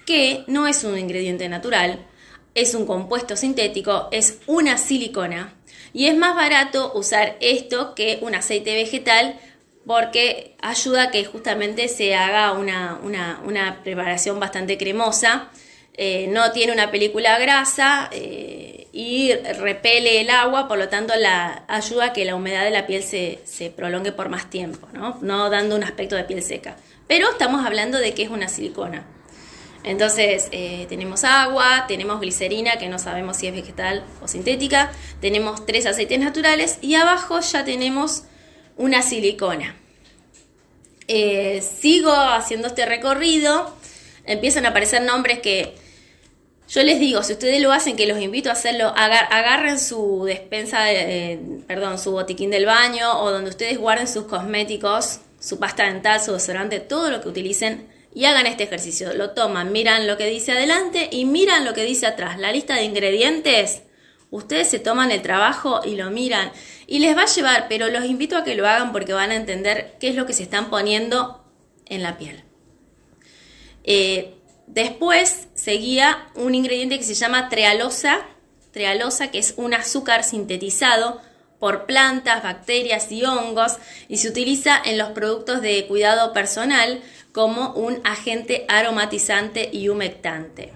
que 0.07 0.43
no 0.47 0.67
es 0.67 0.83
un 0.83 0.99
ingrediente 0.99 1.47
natural, 1.51 2.07
es 2.55 2.75
un 2.75 2.87
compuesto 2.87 3.37
sintético, 3.37 4.09
es 4.13 4.39
una 4.47 4.79
silicona. 4.79 5.53
Y 5.93 6.07
es 6.07 6.17
más 6.17 6.35
barato 6.35 6.93
usar 6.95 7.37
esto 7.41 7.95
que 7.95 8.19
un 8.23 8.35
aceite 8.35 8.75
vegetal 8.77 9.39
porque 9.87 10.57
ayuda 10.63 11.03
a 11.03 11.11
que 11.11 11.27
justamente 11.27 11.87
se 11.89 12.15
haga 12.15 12.53
una, 12.53 13.81
preparación 13.85 14.41
bastante 14.41 14.79
cremosa, 14.79 15.51
eh, 15.95 16.27
no 16.29 16.53
tiene 16.53 16.73
una 16.73 16.91
película 16.91 17.39
grasa 17.39 18.09
eh, 18.13 18.89
y 18.93 19.35
repele 19.35 20.23
el 20.23 20.31
agua, 20.31 20.67
por 20.67 20.79
lo 20.79 20.89
tanto 20.89 21.15
la, 21.17 21.65
ayuda 21.69 22.07
a 22.07 22.13
que 22.15 22.25
la 22.25 22.35
humedad 22.35 22.65
de 22.65 22.71
la 22.71 22.87
piel 22.87 23.03
se, 23.03 23.41
prolongue 23.77 24.13
por 24.13 24.31
más 24.31 24.49
tiempo, 24.49 24.89
¿no? 24.95 25.19
no 25.21 25.51
dando 25.51 25.77
un 25.77 25.85
aspecto 25.85 26.17
de 26.17 26.25
piel 26.25 26.43
seca. 26.43 26.77
Pero 27.09 27.31
estamos 27.31 27.67
hablando 27.67 27.99
de 27.99 28.15
que 28.15 28.23
es 28.23 28.31
una 28.31 28.49
silicona. 28.49 29.05
Entonces 29.85 30.49
eh, 30.53 30.87
tenemos 30.89 31.25
agua, 31.25 31.85
tenemos 31.89 32.21
glicerina 32.21 32.79
que 32.79 32.89
no 32.89 32.99
sabemos 32.99 33.37
si 33.37 33.49
es 33.49 33.53
vegetal 33.53 34.03
o 34.23 34.29
sintética, 34.29 34.93
tenemos 35.21 35.67
tres 35.67 35.85
aceites 35.85 36.19
naturales 36.21 36.79
y 36.81 36.95
abajo 36.95 37.41
ya 37.41 37.65
tenemos 37.65 38.23
una 38.77 39.03
silicona. 39.03 39.77
Sigo 41.61 42.15
haciendo 42.15 42.69
este 42.69 42.87
recorrido, 42.87 43.77
empiezan 44.25 44.65
a 44.65 44.71
aparecer 44.71 45.03
nombres 45.03 45.41
que 45.41 45.82
yo 46.73 46.83
les 46.83 46.99
digo, 46.99 47.23
si 47.23 47.35
ustedes 47.35 47.61
lo 47.61 47.71
hacen, 47.71 47.97
que 47.97 48.07
los 48.07 48.19
invito 48.19 48.49
a 48.49 48.53
hacerlo, 48.53 48.95
agarren 48.97 49.79
su 49.79 50.25
despensa, 50.25 50.87
perdón, 51.67 51.99
su 51.99 52.13
botiquín 52.13 52.51
del 52.51 52.65
baño 52.65 53.21
o 53.21 53.31
donde 53.31 53.51
ustedes 53.51 53.77
guarden 53.77 54.09
sus 54.09 54.25
cosméticos, 54.25 55.21
su 55.39 55.59
pasta 55.59 55.85
dental, 55.85 56.19
su 56.23 56.33
desodorante, 56.33 56.81
todo 56.81 57.11
lo 57.11 57.21
que 57.21 57.29
utilicen 57.29 57.89
y 58.15 58.25
hagan 58.25 58.47
este 58.47 58.65
ejercicio. 58.65 59.13
Lo 59.13 59.33
toman, 59.33 59.71
miran 59.71 60.07
lo 60.07 60.17
que 60.17 60.25
dice 60.25 60.53
adelante 60.53 61.11
y 61.13 61.27
miran 61.27 61.67
lo 61.67 61.75
que 61.75 61.85
dice 61.85 62.07
atrás. 62.07 62.39
La 62.39 62.53
lista 62.53 62.75
de 62.75 62.85
ingredientes, 62.85 63.83
ustedes 64.31 64.71
se 64.71 64.79
toman 64.79 65.11
el 65.11 65.21
trabajo 65.21 65.83
y 65.85 65.97
lo 65.97 66.11
miran 66.11 66.53
y 66.87 67.01
les 67.01 67.15
va 67.15 67.25
a 67.25 67.27
llevar, 67.27 67.67
pero 67.69 67.89
los 67.89 68.07
invito 68.07 68.39
a 68.39 68.45
que 68.45 68.55
lo 68.55 68.67
hagan 68.67 68.93
porque 68.93 69.13
van 69.13 69.31
a 69.31 69.37
entender 69.37 69.97
qué 70.01 70.09
es 70.09 70.15
lo 70.15 70.25
que 70.25 70.33
se 70.33 70.45
están 70.45 70.71
poniendo 70.71 71.45
en 71.85 72.03
la 72.03 72.17
piel. 72.17 72.45
Eh, 73.85 74.37
después 74.73 75.49
seguía 75.55 76.27
un 76.35 76.55
ingrediente 76.55 76.99
que 76.99 77.05
se 77.05 77.15
llama 77.15 77.49
trealosa, 77.49 78.23
trealosa 78.73 79.31
que 79.31 79.39
es 79.39 79.55
un 79.57 79.75
azúcar 79.75 80.25
sintetizado 80.25 81.21
por 81.59 81.87
plantas, 81.87 82.43
bacterias 82.43 83.13
y 83.13 83.25
hongos 83.25 83.77
y 84.09 84.17
se 84.17 84.29
utiliza 84.29 84.81
en 84.85 84.99
los 84.99 85.11
productos 85.11 85.63
de 85.63 85.87
cuidado 85.87 86.33
personal 86.33 87.01
como 87.33 87.73
un 87.75 88.01
agente 88.03 88.65
aromatizante 88.69 89.69
y 89.73 89.89
humectante. 89.89 90.73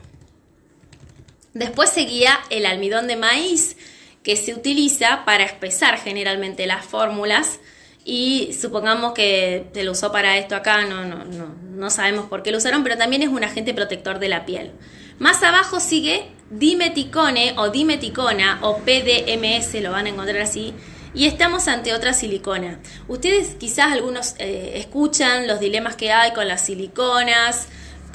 Después 1.55 1.91
seguía 1.91 2.39
el 2.51 2.67
almidón 2.67 3.09
de 3.09 3.17
maíz, 3.17 3.77
que 4.23 4.37
se 4.37 4.53
utiliza 4.55 5.25
para 5.25 5.45
espesar 5.45 5.99
generalmente 5.99 6.67
las 6.67 6.85
fórmulas 6.85 7.61
y 8.09 8.53
supongamos 8.53 9.15
que 9.15 9.67
se 9.75 9.83
lo 9.83 9.91
usó 9.91 10.13
para 10.13 10.39
esto 10.39 10.55
acá, 10.55 10.87
no, 10.87 11.05
no, 11.05 11.25
no, 11.25 11.53
no 11.75 11.91
sabemos 11.91 12.27
por 12.27 12.45
qué 12.45 12.53
lo 12.53 12.59
usaron, 12.59 12.85
pero 12.85 12.97
también 12.97 13.23
es 13.23 13.29
un 13.29 13.43
agente 13.43 13.75
protector 13.75 14.21
de 14.21 14.29
la 14.29 14.47
piel. 14.47 14.71
Más 15.19 15.43
abajo 15.43 15.81
sigue 15.81 16.29
dimeticone 16.49 17.55
o 17.57 17.71
dimeticona 17.71 18.61
o 18.63 18.79
PDMS, 18.79 19.83
lo 19.83 19.91
van 19.91 20.07
a 20.07 20.11
encontrar 20.11 20.41
así, 20.41 20.73
y 21.15 21.27
estamos 21.27 21.67
ante 21.67 21.95
otra 21.95 22.13
silicona. 22.13 22.79
Ustedes 23.09 23.57
quizás 23.59 23.93
algunos 23.93 24.37
eh, 24.39 24.75
escuchan 24.77 25.49
los 25.49 25.59
dilemas 25.59 25.97
que 25.97 26.13
hay 26.13 26.33
con 26.33 26.47
las 26.47 26.65
siliconas, 26.65 27.67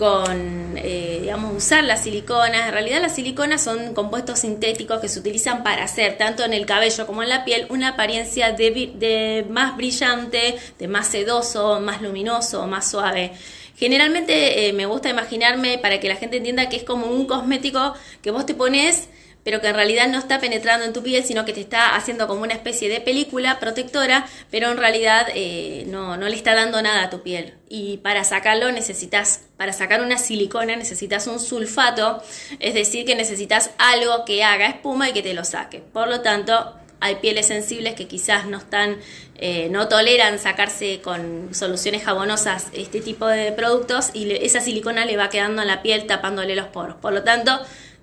con, 0.01 0.77
eh, 0.77 1.19
digamos, 1.21 1.55
usar 1.55 1.83
las 1.83 2.05
siliconas. 2.05 2.65
En 2.65 2.71
realidad 2.71 3.03
las 3.03 3.13
siliconas 3.13 3.63
son 3.63 3.93
compuestos 3.93 4.39
sintéticos 4.39 4.99
que 4.99 5.07
se 5.07 5.19
utilizan 5.19 5.61
para 5.61 5.83
hacer, 5.83 6.17
tanto 6.17 6.43
en 6.43 6.53
el 6.53 6.65
cabello 6.65 7.05
como 7.05 7.21
en 7.21 7.29
la 7.29 7.45
piel, 7.45 7.67
una 7.69 7.89
apariencia 7.89 8.51
de, 8.51 9.45
más 9.51 9.77
brillante, 9.77 10.55
de 10.79 10.87
más 10.87 11.05
sedoso, 11.05 11.79
más 11.81 12.01
luminoso, 12.01 12.65
más 12.65 12.89
suave. 12.89 13.33
Generalmente 13.77 14.67
eh, 14.67 14.73
me 14.73 14.87
gusta 14.87 15.07
imaginarme 15.07 15.77
para 15.77 15.99
que 15.99 16.07
la 16.07 16.15
gente 16.15 16.37
entienda 16.37 16.67
que 16.67 16.77
es 16.77 16.83
como 16.83 17.05
un 17.05 17.27
cosmético 17.27 17.93
que 18.23 18.31
vos 18.31 18.47
te 18.47 18.55
pones 18.55 19.07
pero 19.43 19.61
que 19.61 19.67
en 19.67 19.75
realidad 19.75 20.07
no 20.07 20.19
está 20.19 20.39
penetrando 20.39 20.85
en 20.85 20.93
tu 20.93 21.03
piel, 21.03 21.23
sino 21.23 21.45
que 21.45 21.53
te 21.53 21.61
está 21.61 21.95
haciendo 21.95 22.27
como 22.27 22.43
una 22.43 22.53
especie 22.53 22.89
de 22.89 23.01
película 23.01 23.59
protectora, 23.59 24.27
pero 24.49 24.69
en 24.71 24.77
realidad 24.77 25.27
eh, 25.33 25.85
no, 25.87 26.17
no 26.17 26.27
le 26.27 26.35
está 26.35 26.53
dando 26.53 26.81
nada 26.81 27.03
a 27.03 27.09
tu 27.09 27.21
piel. 27.21 27.55
Y 27.69 27.97
para 27.97 28.23
sacarlo 28.23 28.71
necesitas, 28.71 29.45
para 29.57 29.73
sacar 29.73 30.01
una 30.01 30.17
silicona 30.17 30.75
necesitas 30.75 31.27
un 31.27 31.39
sulfato, 31.39 32.21
es 32.59 32.73
decir, 32.73 33.05
que 33.05 33.15
necesitas 33.15 33.71
algo 33.77 34.25
que 34.25 34.43
haga 34.43 34.67
espuma 34.67 35.09
y 35.09 35.13
que 35.13 35.23
te 35.23 35.33
lo 35.33 35.43
saque. 35.43 35.79
Por 35.79 36.07
lo 36.07 36.21
tanto, 36.21 36.75
hay 37.01 37.15
pieles 37.15 37.47
sensibles 37.47 37.95
que 37.95 38.07
quizás 38.07 38.45
no 38.45 38.59
están, 38.59 38.97
eh, 39.35 39.69
no 39.71 39.87
toleran 39.87 40.37
sacarse 40.37 41.01
con 41.01 41.53
soluciones 41.53 42.03
jabonosas 42.03 42.67
este 42.73 43.01
tipo 43.01 43.25
de 43.25 43.51
productos 43.51 44.11
y 44.13 44.31
esa 44.31 44.61
silicona 44.61 45.05
le 45.05 45.17
va 45.17 45.29
quedando 45.29 45.63
en 45.63 45.67
la 45.67 45.81
piel 45.81 46.05
tapándole 46.05 46.55
los 46.55 46.67
poros. 46.67 46.95
Por 46.97 47.11
lo 47.11 47.23
tanto, 47.23 47.59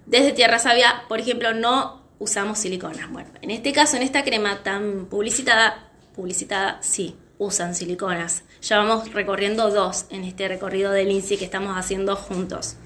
desde 0.08 0.32
Tierra 0.32 0.58
Sabia, 0.58 1.04
por 1.06 1.20
ejemplo, 1.20 1.52
no 1.52 2.02
usamos 2.18 2.58
silicona. 2.58 3.08
Bueno, 3.10 3.30
en 3.42 3.50
este 3.50 3.72
caso, 3.72 3.96
en 3.96 4.02
esta 4.02 4.24
crema 4.24 4.62
tan 4.62 5.06
publicitada, 5.06 5.90
publicitada, 6.16 6.78
sí, 6.80 7.14
usan 7.36 7.74
siliconas. 7.74 8.42
Ya 8.62 8.78
vamos 8.78 9.12
recorriendo 9.12 9.70
dos 9.70 10.06
en 10.10 10.24
este 10.24 10.48
recorrido 10.48 10.92
del 10.92 11.10
INSI 11.10 11.36
que 11.36 11.44
estamos 11.44 11.76
haciendo 11.76 12.16
juntos. 12.16 12.76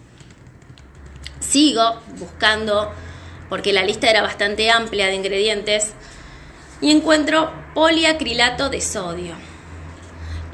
Sigo 1.38 2.00
buscando, 2.18 2.90
porque 3.48 3.72
la 3.72 3.84
lista 3.84 4.10
era 4.10 4.22
bastante 4.22 4.70
amplia 4.70 5.06
de 5.06 5.14
ingredientes, 5.14 5.92
y 6.80 6.90
encuentro 6.90 7.52
poliacrilato 7.74 8.68
de 8.68 8.80
sodio. 8.80 9.51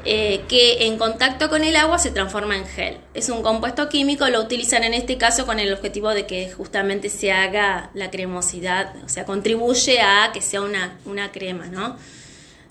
Eh, 0.05 0.45
que 0.47 0.85
en 0.85 0.97
contacto 0.97 1.49
con 1.49 1.65
el 1.65 1.75
agua 1.75 1.99
se 1.99 2.11
transforma 2.11 2.55
en 2.55 2.65
gel. 2.65 2.99
Es 3.13 3.27
un 3.27 3.43
compuesto 3.43 3.89
químico, 3.89 4.29
lo 4.29 4.39
utilizan 4.39 4.85
en 4.85 4.93
este 4.93 5.17
caso 5.17 5.45
con 5.45 5.59
el 5.59 5.73
objetivo 5.73 6.11
de 6.11 6.25
que 6.25 6.49
justamente 6.49 7.09
se 7.09 7.33
haga 7.33 7.89
la 7.93 8.09
cremosidad, 8.09 8.95
o 9.03 9.09
sea, 9.09 9.25
contribuye 9.25 9.99
a 9.99 10.31
que 10.31 10.39
sea 10.41 10.61
una, 10.61 10.97
una 11.03 11.33
crema, 11.33 11.65
¿no? 11.65 11.97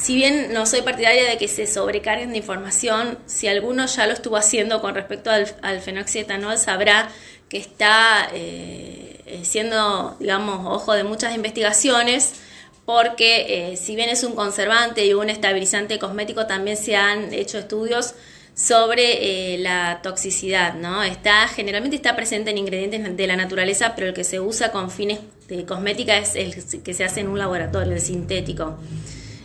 si 0.00 0.14
bien 0.14 0.54
no 0.54 0.64
soy 0.64 0.80
partidaria 0.80 1.28
de 1.28 1.36
que 1.36 1.46
se 1.46 1.66
sobrecarguen 1.66 2.30
de 2.30 2.38
información, 2.38 3.18
si 3.26 3.48
alguno 3.48 3.84
ya 3.84 4.06
lo 4.06 4.14
estuvo 4.14 4.38
haciendo 4.38 4.80
con 4.80 4.94
respecto 4.94 5.30
al, 5.30 5.46
al 5.60 5.80
fenoxietanol, 5.80 6.56
sabrá 6.56 7.10
que 7.50 7.58
está 7.58 8.30
eh, 8.32 9.40
siendo, 9.42 10.16
digamos, 10.18 10.64
ojo 10.64 10.94
de 10.94 11.04
muchas 11.04 11.34
investigaciones 11.34 12.32
porque 12.86 13.72
eh, 13.72 13.76
si 13.76 13.94
bien 13.94 14.08
es 14.08 14.24
un 14.24 14.34
conservante 14.34 15.04
y 15.04 15.12
un 15.12 15.28
estabilizante 15.28 15.98
cosmético, 15.98 16.46
también 16.46 16.78
se 16.78 16.96
han 16.96 17.34
hecho 17.34 17.58
estudios 17.58 18.14
sobre 18.54 19.54
eh, 19.54 19.58
la 19.58 20.00
toxicidad, 20.02 20.74
¿no? 20.74 21.02
Está, 21.02 21.46
generalmente 21.48 21.96
está 21.96 22.16
presente 22.16 22.50
en 22.50 22.58
ingredientes 22.58 23.16
de 23.16 23.26
la 23.26 23.36
naturaleza, 23.36 23.94
pero 23.94 24.08
el 24.08 24.14
que 24.14 24.24
se 24.24 24.40
usa 24.40 24.72
con 24.72 24.90
fines 24.90 25.20
de 25.46 25.66
cosmética 25.66 26.16
es 26.16 26.36
el 26.36 26.82
que 26.82 26.94
se 26.94 27.04
hace 27.04 27.20
en 27.20 27.28
un 27.28 27.38
laboratorio, 27.38 27.92
el 27.92 28.00
sintético. 28.00 28.78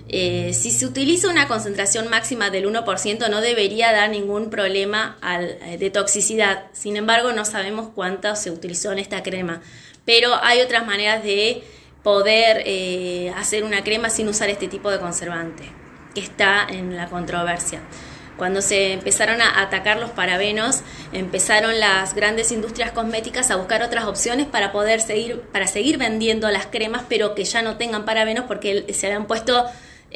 Eh, 0.07 0.51
si 0.53 0.71
se 0.71 0.85
utiliza 0.85 1.29
una 1.29 1.47
concentración 1.47 2.09
máxima 2.09 2.49
del 2.49 2.67
1%, 2.67 3.29
no 3.29 3.41
debería 3.41 3.91
dar 3.91 4.09
ningún 4.09 4.49
problema 4.49 5.17
eh, 5.23 5.77
de 5.77 5.89
toxicidad. 5.89 6.65
Sin 6.73 6.97
embargo, 6.97 7.31
no 7.31 7.45
sabemos 7.45 7.89
cuánto 7.93 8.35
se 8.35 8.51
utilizó 8.51 8.91
en 8.91 8.99
esta 8.99 9.23
crema. 9.23 9.61
Pero 10.05 10.35
hay 10.43 10.61
otras 10.61 10.85
maneras 10.85 11.23
de 11.23 11.63
poder 12.03 13.33
hacer 13.35 13.63
una 13.63 13.83
crema 13.83 14.11
sin 14.11 14.27
usar 14.27 14.47
este 14.51 14.67
tipo 14.67 14.91
de 14.91 14.99
conservante, 14.99 15.63
que 16.13 16.21
está 16.21 16.67
en 16.69 16.95
la 16.95 17.09
controversia. 17.09 17.81
Cuando 18.37 18.61
se 18.61 18.91
empezaron 18.91 19.41
a 19.41 19.61
atacar 19.61 19.97
los 19.97 20.09
parabenos, 20.09 20.81
empezaron 21.13 21.79
las 21.79 22.13
grandes 22.13 22.51
industrias 22.51 22.91
cosméticas 22.91 23.49
a 23.49 23.55
buscar 23.55 23.81
otras 23.81 24.05
opciones 24.05 24.45
para 24.47 24.73
poder 24.73 24.99
seguir, 24.99 25.39
para 25.53 25.67
seguir 25.67 25.97
vendiendo 25.97 26.49
las 26.49 26.65
cremas, 26.65 27.03
pero 27.07 27.33
que 27.33 27.45
ya 27.45 27.61
no 27.61 27.77
tengan 27.77 28.03
parabenos 28.03 28.45
porque 28.45 28.85
se 28.93 29.07
habían 29.07 29.25
puesto 29.25 29.65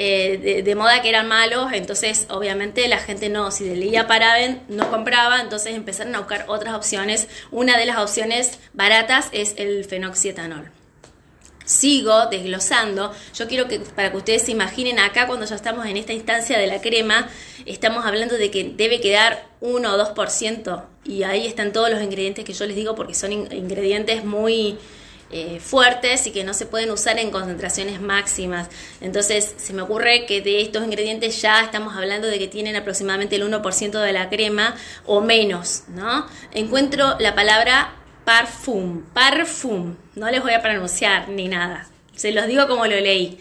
eh, 0.02 0.62
de, 0.64 0.76
moda 0.76 1.02
que 1.02 1.10
eran 1.10 1.28
malos, 1.28 1.74
entonces 1.74 2.26
obviamente 2.30 2.88
la 2.88 3.00
gente 3.00 3.28
no, 3.28 3.52
si 3.52 3.66
leía 3.76 4.08
paraben, 4.08 4.62
no 4.70 4.90
compraba, 4.90 5.42
entonces 5.42 5.76
empezaron 5.76 6.16
a 6.16 6.20
buscar 6.20 6.46
otras 6.48 6.74
opciones. 6.74 7.28
Una 7.52 7.78
de 7.78 7.86
las 7.86 7.98
opciones 7.98 8.60
baratas 8.72 9.28
es 9.34 9.56
el 9.58 9.84
fenoxietanol 9.84 10.72
sigo 11.66 12.26
desglosando. 12.28 13.14
Yo 13.36 13.48
quiero 13.48 13.68
que 13.68 13.80
para 13.80 14.10
que 14.10 14.18
ustedes 14.18 14.42
se 14.42 14.52
imaginen 14.52 14.98
acá 14.98 15.28
cuando 15.28 15.46
ya 15.46 15.56
estamos 15.56 15.86
en 15.86 15.98
esta 15.98 16.14
instancia 16.14 16.58
de 16.58 16.66
la 16.66 16.82
crema, 16.82 17.30
estamos 17.68 18.06
hablando 18.06 18.38
de 18.38 18.50
que 18.50 18.74
debe 18.76 19.02
quedar 19.02 19.46
1 19.60 19.94
o 19.94 20.16
2% 20.16 20.84
y 21.06 21.24
ahí 21.24 21.46
están 21.46 21.72
todos 21.72 21.92
los 21.92 22.02
ingredientes 22.02 22.44
que 22.44 22.54
yo 22.54 22.66
les 22.66 22.76
digo 22.76 22.96
porque 22.96 23.14
son 23.14 23.34
ingredientes 23.34 24.24
muy 24.24 24.80
eh, 25.32 25.60
fuertes 25.60 26.26
y 26.28 26.32
que 26.32 26.44
no 26.44 26.54
se 26.54 26.66
pueden 26.66 26.92
usar 26.92 27.20
en 27.20 27.32
concentraciones 27.32 28.02
máximas. 28.02 28.70
Entonces 29.02 29.54
se 29.58 29.74
me 29.74 29.82
ocurre 29.82 30.26
que 30.26 30.42
de 30.42 30.62
estos 30.62 30.84
ingredientes 30.84 31.42
ya 31.42 31.62
estamos 31.62 31.96
hablando 31.96 32.28
de 32.28 32.40
que 32.40 32.48
tienen 32.48 32.76
aproximadamente 32.76 33.36
el 33.36 33.44
1% 33.44 34.02
de 34.02 34.14
la 34.14 34.30
crema 34.30 34.76
o 35.06 35.22
menos, 35.22 35.84
¿no? 35.90 36.26
Encuentro 36.52 37.16
la 37.20 37.36
palabra 37.36 37.96
parfum, 38.26 39.04
parfum, 39.14 39.96
no 40.16 40.30
les 40.30 40.42
voy 40.42 40.54
a 40.54 40.62
pronunciar 40.62 41.30
ni 41.30 41.48
nada, 41.48 41.90
se 42.16 42.32
los 42.32 42.46
digo 42.48 42.68
como 42.68 42.86
lo 42.86 43.00
leí. 43.00 43.40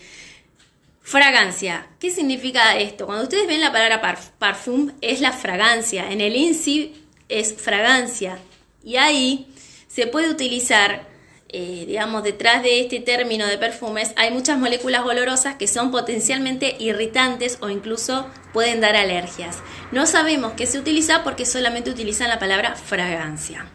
Fragancia, 1.02 1.86
¿qué 1.98 2.10
significa 2.10 2.76
esto? 2.76 3.06
Cuando 3.06 3.24
ustedes 3.24 3.46
ven 3.46 3.60
la 3.60 3.72
palabra 3.72 4.00
parfum, 4.38 4.92
es 5.00 5.20
la 5.20 5.32
fragancia, 5.32 6.10
en 6.10 6.20
el 6.20 6.36
INSI 6.36 6.94
es 7.28 7.54
fragancia, 7.54 8.38
y 8.84 8.96
ahí 8.96 9.46
se 9.88 10.06
puede 10.06 10.30
utilizar, 10.30 11.06
eh, 11.50 11.84
digamos, 11.86 12.22
detrás 12.24 12.62
de 12.62 12.80
este 12.80 13.00
término 13.00 13.46
de 13.46 13.56
perfumes, 13.56 14.12
hay 14.16 14.30
muchas 14.30 14.58
moléculas 14.58 15.06
olorosas 15.06 15.54
que 15.54 15.66
son 15.66 15.90
potencialmente 15.90 16.76
irritantes 16.78 17.56
o 17.62 17.70
incluso 17.70 18.26
pueden 18.52 18.82
dar 18.82 18.96
alergias. 18.96 19.56
No 19.90 20.04
sabemos 20.04 20.52
qué 20.52 20.66
se 20.66 20.78
utiliza 20.78 21.24
porque 21.24 21.46
solamente 21.46 21.88
utilizan 21.90 22.28
la 22.28 22.38
palabra 22.38 22.74
fragancia. 22.74 23.66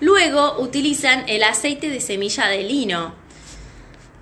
Luego 0.00 0.58
utilizan 0.58 1.28
el 1.28 1.44
aceite 1.44 1.90
de 1.90 2.00
semilla 2.00 2.46
de 2.46 2.62
lino, 2.62 3.14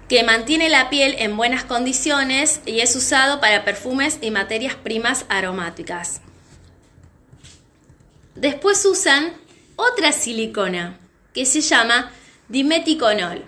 que 0.09 0.25
mantiene 0.25 0.69
la 0.69 0.91
piel 0.91 1.15
en 1.19 1.37
buenas 1.37 1.63
condiciones 1.63 2.61
y 2.67 2.81
es 2.81 2.95
usado 2.97 3.41
para 3.41 3.65
perfumes 3.65 4.19
y 4.21 4.33
materias 4.33 4.75
primas 4.75 5.27
aromáticas. 5.29 6.21
Después 8.35 8.85
usan 8.85 9.33
otra 9.77 10.11
silicona 10.11 10.99
que 11.33 11.47
se 11.47 11.61
llama 11.61 12.11
dimeticonol. 12.53 13.43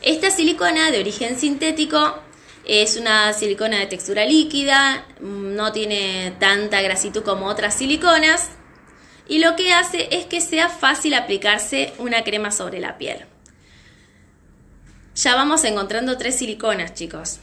Esta 0.00 0.30
silicona 0.30 0.92
de 0.92 1.00
origen 1.00 1.38
sintético 1.38 2.22
es 2.64 2.96
una 2.96 3.32
silicona 3.32 3.80
de 3.80 3.86
textura 3.86 4.24
líquida, 4.24 5.04
no 5.20 5.72
tiene 5.72 6.32
tanta 6.38 6.80
grasitud 6.80 7.22
como 7.24 7.46
otras 7.46 7.74
siliconas 7.74 8.50
y 9.28 9.40
lo 9.40 9.56
que 9.56 9.72
hace 9.72 10.08
es 10.12 10.26
que 10.26 10.40
sea 10.40 10.68
fácil 10.68 11.14
aplicarse 11.14 11.92
una 11.98 12.22
crema 12.22 12.52
sobre 12.52 12.78
la 12.78 12.96
piel. 12.96 13.26
Ya 15.16 15.34
vamos 15.34 15.64
encontrando 15.64 16.16
tres 16.16 16.38
siliconas, 16.38 16.94
chicos. 16.94 17.40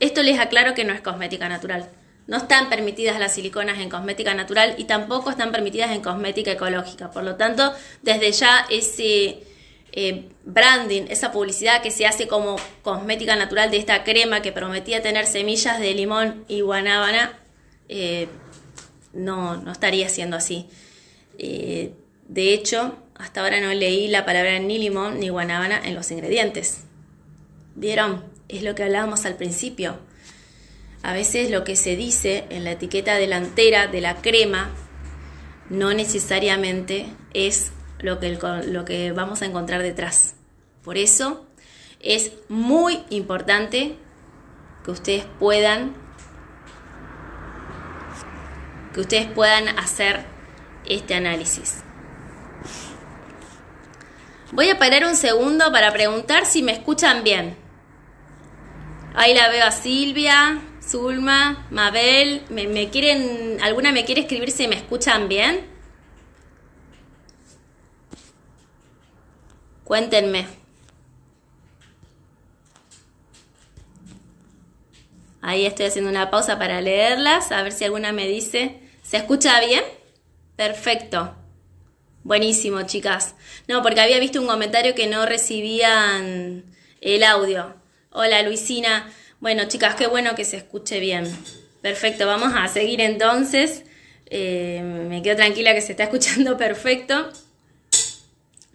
Esto 0.00 0.22
les 0.24 0.40
aclaro 0.40 0.74
que 0.74 0.84
no 0.84 0.92
es 0.92 1.00
cosmética 1.00 1.48
natural. 1.48 1.88
No 2.26 2.38
están 2.38 2.68
permitidas 2.68 3.20
las 3.20 3.34
siliconas 3.34 3.78
en 3.78 3.88
cosmética 3.88 4.34
natural 4.34 4.74
y 4.78 4.84
tampoco 4.84 5.30
están 5.30 5.52
permitidas 5.52 5.92
en 5.92 6.00
cosmética 6.02 6.52
ecológica. 6.52 7.10
Por 7.10 7.22
lo 7.22 7.36
tanto, 7.36 7.72
desde 8.02 8.32
ya 8.32 8.66
ese 8.68 9.44
eh, 9.92 10.28
branding, 10.44 11.04
esa 11.08 11.30
publicidad 11.30 11.82
que 11.82 11.90
se 11.90 12.04
hace 12.04 12.26
como 12.26 12.56
cosmética 12.82 13.36
natural 13.36 13.70
de 13.70 13.76
esta 13.76 14.02
crema 14.02 14.42
que 14.42 14.52
prometía 14.52 15.02
tener 15.02 15.26
semillas 15.26 15.78
de 15.78 15.94
limón 15.94 16.44
y 16.48 16.62
guanábana, 16.62 17.38
eh, 17.88 18.28
no, 19.12 19.56
no 19.56 19.72
estaría 19.72 20.08
siendo 20.08 20.36
así. 20.36 20.66
Eh, 21.38 21.92
de 22.28 22.52
hecho, 22.52 22.96
hasta 23.14 23.40
ahora 23.40 23.60
no 23.60 23.72
leí 23.72 24.08
la 24.08 24.24
palabra 24.26 24.58
ni 24.58 24.78
limón 24.78 25.20
ni 25.20 25.28
guanábana 25.28 25.80
en 25.84 25.94
los 25.94 26.10
ingredientes. 26.10 26.82
¿Vieron? 27.74 28.24
Es 28.48 28.62
lo 28.62 28.74
que 28.74 28.82
hablábamos 28.82 29.24
al 29.24 29.36
principio. 29.36 29.98
A 31.06 31.12
veces 31.12 31.52
lo 31.52 31.62
que 31.62 31.76
se 31.76 31.94
dice 31.94 32.46
en 32.50 32.64
la 32.64 32.72
etiqueta 32.72 33.14
delantera 33.14 33.86
de 33.86 34.00
la 34.00 34.16
crema 34.16 34.70
no 35.70 35.94
necesariamente 35.94 37.06
es 37.32 37.70
lo 38.00 38.18
que, 38.18 38.36
lo 38.66 38.84
que 38.84 39.12
vamos 39.12 39.40
a 39.40 39.46
encontrar 39.46 39.82
detrás. 39.82 40.34
Por 40.82 40.98
eso 40.98 41.46
es 42.00 42.32
muy 42.48 43.04
importante 43.08 43.94
que 44.84 44.90
ustedes 44.90 45.24
puedan 45.38 45.94
que 48.92 49.00
ustedes 49.00 49.28
puedan 49.28 49.78
hacer 49.78 50.24
este 50.86 51.14
análisis. 51.14 51.84
Voy 54.50 54.70
a 54.70 54.78
parar 54.80 55.04
un 55.04 55.14
segundo 55.14 55.70
para 55.70 55.92
preguntar 55.92 56.46
si 56.46 56.64
me 56.64 56.72
escuchan 56.72 57.22
bien. 57.22 57.56
Ahí 59.14 59.34
la 59.34 59.48
veo 59.48 59.64
a 59.64 59.70
Silvia, 59.70 60.60
Zulma, 60.86 61.66
Mabel. 61.70 62.42
¿Me, 62.50 62.90
quieren, 62.90 63.58
¿Alguna 63.62 63.92
me 63.92 64.04
quiere 64.04 64.22
escribir 64.22 64.50
si 64.50 64.68
me 64.68 64.76
escuchan 64.76 65.28
bien? 65.28 65.66
Cuéntenme. 69.84 70.46
Ahí 75.42 75.64
estoy 75.64 75.86
haciendo 75.86 76.10
una 76.10 76.30
pausa 76.30 76.58
para 76.58 76.80
leerlas, 76.80 77.52
a 77.52 77.62
ver 77.62 77.70
si 77.70 77.84
alguna 77.84 78.10
me 78.10 78.26
dice 78.26 78.80
¿Se 79.02 79.16
escucha 79.16 79.60
bien? 79.60 79.84
Perfecto. 80.56 81.36
Buenísimo, 82.24 82.82
chicas. 82.82 83.36
No, 83.68 83.82
porque 83.82 84.00
había 84.00 84.18
visto 84.18 84.40
un 84.40 84.48
comentario 84.48 84.96
que 84.96 85.06
no 85.06 85.24
recibían 85.26 86.64
el 87.00 87.22
audio. 87.22 87.76
Hola, 88.10 88.42
Luisina. 88.42 89.08
Bueno, 89.38 89.68
chicas, 89.68 89.96
qué 89.96 90.06
bueno 90.06 90.34
que 90.34 90.46
se 90.46 90.56
escuche 90.56 90.98
bien. 90.98 91.30
Perfecto, 91.82 92.26
vamos 92.26 92.54
a 92.56 92.66
seguir 92.68 93.02
entonces. 93.02 93.84
Eh, 94.30 94.80
me 94.82 95.22
quedo 95.22 95.36
tranquila 95.36 95.74
que 95.74 95.82
se 95.82 95.92
está 95.92 96.04
escuchando 96.10 96.56
perfecto. 96.56 97.30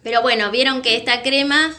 Pero 0.04 0.22
bueno, 0.22 0.52
vieron 0.52 0.80
que 0.80 0.96
esta 0.96 1.22
crema 1.22 1.74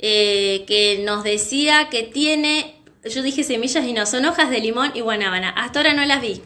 eh, 0.00 0.64
que 0.66 1.02
nos 1.04 1.22
decía 1.22 1.88
que 1.88 2.02
tiene, 2.02 2.74
yo 3.08 3.22
dije 3.22 3.44
semillas 3.44 3.84
y 3.84 3.92
no, 3.92 4.06
son 4.06 4.24
hojas 4.24 4.50
de 4.50 4.58
limón 4.58 4.90
y 4.94 5.02
guanábana. 5.02 5.50
Hasta 5.50 5.78
ahora 5.78 5.94
no 5.94 6.04
las 6.04 6.20
vi 6.20 6.42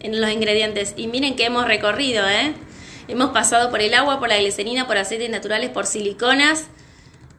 en 0.00 0.20
los 0.20 0.30
ingredientes. 0.30 0.94
Y 0.96 1.06
miren 1.06 1.36
que 1.36 1.44
hemos 1.44 1.66
recorrido, 1.66 2.28
¿eh? 2.28 2.52
Hemos 3.06 3.30
pasado 3.30 3.70
por 3.70 3.80
el 3.80 3.94
agua, 3.94 4.18
por 4.18 4.28
la 4.28 4.38
glicerina, 4.38 4.88
por 4.88 4.98
aceites 4.98 5.30
naturales, 5.30 5.70
por 5.70 5.86
siliconas, 5.86 6.66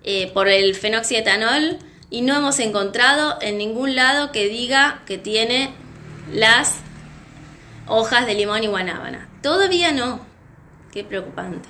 eh, 0.06 0.32
por 0.34 0.48
el 0.48 0.74
fenoxietanol 0.74 1.80
y 2.10 2.22
no 2.22 2.36
hemos 2.36 2.60
encontrado 2.60 3.38
en 3.42 3.58
ningún 3.58 3.96
lado 3.96 4.32
que 4.32 4.48
diga 4.48 5.02
que 5.06 5.18
tiene 5.18 5.74
las 6.32 6.76
hojas 7.88 8.26
de 8.26 8.34
limón 8.34 8.64
y 8.64 8.68
guanábana. 8.68 9.30
Todavía 9.42 9.92
no. 9.92 10.22
Qué 10.92 11.04
preocupante. 11.04 11.70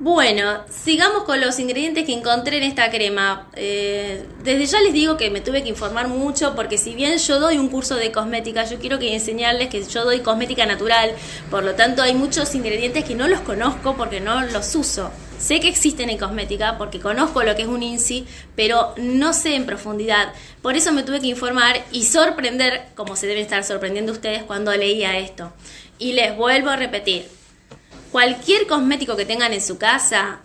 Bueno, 0.00 0.60
sigamos 0.70 1.24
con 1.24 1.40
los 1.40 1.58
ingredientes 1.58 2.04
que 2.04 2.12
encontré 2.12 2.58
en 2.58 2.62
esta 2.62 2.88
crema. 2.88 3.48
Eh, 3.56 4.24
desde 4.44 4.66
ya 4.66 4.80
les 4.80 4.92
digo 4.92 5.16
que 5.16 5.28
me 5.28 5.40
tuve 5.40 5.64
que 5.64 5.70
informar 5.70 6.06
mucho 6.06 6.54
porque 6.54 6.78
si 6.78 6.94
bien 6.94 7.18
yo 7.18 7.40
doy 7.40 7.58
un 7.58 7.68
curso 7.68 7.96
de 7.96 8.12
cosmética, 8.12 8.62
yo 8.64 8.78
quiero 8.78 9.00
que 9.00 9.12
enseñarles 9.12 9.70
que 9.70 9.82
yo 9.82 10.04
doy 10.04 10.20
cosmética 10.20 10.66
natural, 10.66 11.10
por 11.50 11.64
lo 11.64 11.74
tanto 11.74 12.02
hay 12.02 12.14
muchos 12.14 12.54
ingredientes 12.54 13.04
que 13.04 13.16
no 13.16 13.26
los 13.26 13.40
conozco 13.40 13.96
porque 13.96 14.20
no 14.20 14.40
los 14.42 14.72
uso. 14.76 15.10
Sé 15.36 15.58
que 15.58 15.68
existen 15.68 16.10
en 16.10 16.18
cosmética 16.18 16.78
porque 16.78 17.00
conozco 17.00 17.42
lo 17.42 17.56
que 17.56 17.62
es 17.62 17.68
un 17.68 17.82
INSI, 17.82 18.24
pero 18.54 18.94
no 18.98 19.32
sé 19.32 19.56
en 19.56 19.66
profundidad. 19.66 20.32
Por 20.62 20.76
eso 20.76 20.92
me 20.92 21.02
tuve 21.02 21.20
que 21.20 21.26
informar 21.26 21.76
y 21.90 22.04
sorprender, 22.04 22.86
como 22.94 23.16
se 23.16 23.26
deben 23.26 23.42
estar 23.42 23.64
sorprendiendo 23.64 24.12
ustedes 24.12 24.44
cuando 24.44 24.72
leía 24.76 25.18
esto. 25.18 25.52
Y 25.98 26.12
les 26.12 26.36
vuelvo 26.36 26.70
a 26.70 26.76
repetir, 26.76 27.26
cualquier 28.10 28.66
cosmético 28.66 29.16
que 29.16 29.24
tengan 29.24 29.52
en 29.52 29.60
su 29.60 29.78
casa, 29.78 30.40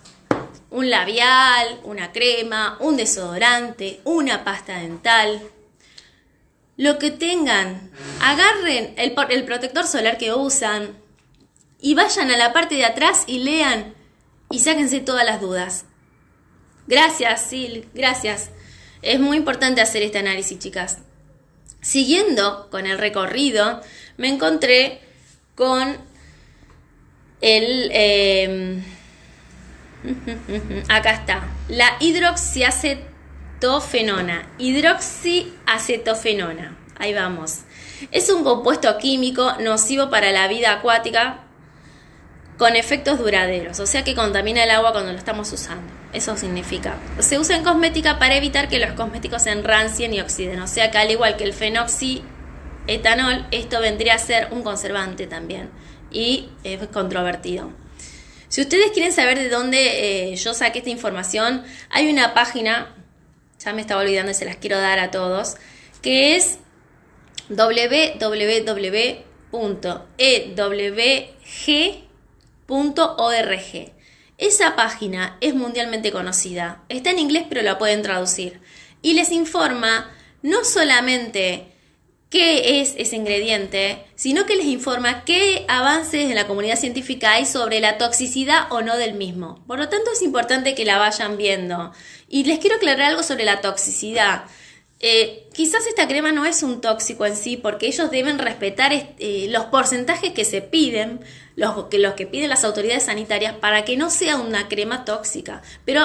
un 0.70 0.90
labial, 0.90 1.80
una 1.84 2.12
crema, 2.12 2.78
un 2.80 2.98
desodorante, 2.98 4.02
una 4.04 4.44
pasta 4.44 4.78
dental, 4.80 5.42
lo 6.78 6.98
que 6.98 7.12
tengan, 7.12 7.92
agarren 8.20 8.96
el, 8.98 9.14
protector 9.14 9.86
solar 9.86 10.18
que 10.18 10.34
usan 10.34 10.98
y 11.80 11.94
vayan 11.94 12.32
a 12.32 12.38
la 12.38 12.52
parte 12.52 12.76
de 12.76 12.86
atrás 12.86 13.24
y 13.28 13.40
lean 13.40 13.94
y 14.50 14.60
sáquense 14.60 15.00
todas 15.00 15.26
las 15.26 15.40
dudas. 15.40 15.86
Gracias, 16.88 17.48
Sil, 17.48 17.88
gracias. 17.94 18.50
Es 19.04 19.20
muy 19.20 19.38
importante 19.38 19.82
hacer 19.82 20.02
este 20.02 20.18
análisis, 20.18 20.58
chicas. 20.58 21.00
Siguiendo 21.82 22.70
con 22.72 22.88
el 22.88 22.98
recorrido, 22.98 23.82
me 24.18 24.30
encontré 24.30 25.02
con 25.56 25.98
el... 27.42 27.90
Em, 27.92 28.84
acá 30.90 31.12
está, 31.12 31.44
la 31.70 31.96
hidroxiacetofenona. 32.00 34.50
Hidroxiacetofenona. 34.58 36.76
Ahí 36.98 37.14
vamos. 37.14 37.60
Es 38.12 38.30
un 38.30 38.44
compuesto 38.44 38.98
químico 38.98 39.54
nocivo 39.60 40.10
para 40.10 40.32
la 40.32 40.48
vida 40.48 40.74
acuática 40.74 41.42
con 42.58 42.76
efectos 42.76 43.18
duraderos, 43.18 43.80
o 43.80 43.88
sea 43.88 44.04
que 44.04 44.14
contamina 44.14 44.64
el 44.64 44.70
agua 44.70 44.92
cuando 44.92 45.12
lo 45.12 45.18
estamos 45.18 45.52
usando. 45.52 45.92
Eso 46.14 46.38
significa. 46.38 46.98
Se 47.20 47.40
usa 47.40 47.58
en 47.58 47.64
cosmética 47.64 48.20
para 48.20 48.36
evitar 48.36 48.70
que 48.70 48.78
los 48.80 48.92
cosméticos 48.92 49.42
se 49.44 49.52
enrancien 49.52 50.14
y 50.14 50.22
oxiden, 50.22 50.62
o 50.62 50.68
sea 50.68 50.92
que 50.92 51.00
al 51.00 51.10
igual 51.10 51.36
que 51.36 51.46
el 51.46 51.54
fenoxietanol, 51.54 53.48
esto 53.52 53.82
vendría 53.82 54.14
a 54.16 54.20
ser 54.20 54.50
un 54.52 54.62
conservante 54.62 55.26
también 55.26 55.72
y 56.14 56.50
es 56.64 56.88
controvertido. 56.88 57.72
Si 58.48 58.62
ustedes 58.62 58.92
quieren 58.92 59.12
saber 59.12 59.40
de 59.40 59.50
dónde 59.50 60.32
eh, 60.32 60.36
yo 60.36 60.54
saqué 60.54 60.80
esta 60.80 60.92
información, 60.92 61.64
hay 61.90 62.10
una 62.10 62.34
página, 62.34 62.96
ya 63.60 63.74
me 63.74 63.82
estaba 63.82 64.02
olvidando 64.02 64.32
y 64.32 64.36
se 64.36 64.46
las 64.46 64.58
quiero 64.58 64.78
dar 64.80 65.00
a 65.00 65.12
todos, 65.12 65.56
que 66.02 66.36
es 66.36 66.60
www.ewg 67.50 68.20
.org. 72.68 73.92
Esa 74.38 74.76
página 74.76 75.38
es 75.42 75.54
mundialmente 75.54 76.12
conocida, 76.12 76.84
está 76.90 77.12
en 77.12 77.20
inglés 77.20 77.46
pero 77.48 77.62
la 77.62 77.78
pueden 77.78 78.02
traducir 78.02 78.62
y 79.02 79.14
les 79.14 79.32
informa 79.32 80.12
no 80.42 80.64
solamente 80.66 81.73
qué 82.34 82.82
es 82.82 82.96
ese 82.98 83.16
ingrediente, 83.16 84.04
sino 84.16 84.48
que 84.48 84.56
les 84.56 84.66
informa 84.66 85.24
qué 85.24 85.66
avances 85.68 86.32
en 86.32 86.34
la 86.34 86.48
comunidad 86.48 86.80
científica 86.80 87.34
hay 87.34 87.46
sobre 87.46 87.80
la 87.80 88.00
toxicidad 88.00 88.72
o 88.72 88.82
no 88.82 88.98
del 88.98 89.14
mismo. 89.14 89.64
Por 89.68 89.78
lo 89.78 89.88
tanto, 89.88 90.12
es 90.12 90.24
importante 90.24 90.74
que 90.74 90.84
la 90.84 90.98
vayan 90.98 91.38
viendo. 91.38 91.92
Y 92.28 92.46
les 92.46 92.58
quiero 92.58 92.78
aclarar 92.78 93.12
algo 93.12 93.22
sobre 93.22 93.46
la 93.46 93.62
toxicidad. 93.62 94.46
Eh, 95.00 95.48
quizás 95.54 95.86
esta 95.86 96.08
crema 96.08 96.32
no 96.32 96.44
es 96.46 96.64
un 96.64 96.82
tóxico 96.82 97.28
en 97.28 97.36
sí, 97.36 97.56
porque 97.56 97.86
ellos 97.86 98.10
deben 98.10 98.40
respetar 98.40 98.94
eh, 98.94 99.46
los 99.52 99.66
porcentajes 99.66 100.32
que 100.32 100.44
se 100.44 100.64
piden, 100.64 101.20
los 101.56 101.86
que, 101.86 102.00
los 102.00 102.16
que 102.16 102.26
piden 102.26 102.50
las 102.50 102.64
autoridades 102.64 103.04
sanitarias, 103.04 103.54
para 103.58 103.86
que 103.86 103.96
no 103.96 104.10
sea 104.10 104.38
una 104.38 104.70
crema 104.70 105.06
tóxica. 105.06 105.62
Pero 105.86 106.02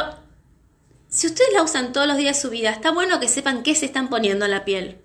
si 1.08 1.26
ustedes 1.26 1.54
la 1.54 1.62
usan 1.62 1.94
todos 1.94 2.06
los 2.06 2.18
días 2.18 2.36
de 2.36 2.42
su 2.42 2.50
vida, 2.50 2.68
está 2.68 2.90
bueno 2.90 3.18
que 3.18 3.28
sepan 3.28 3.62
qué 3.62 3.74
se 3.74 3.86
están 3.86 4.10
poniendo 4.10 4.44
en 4.44 4.50
la 4.50 4.66
piel, 4.66 4.98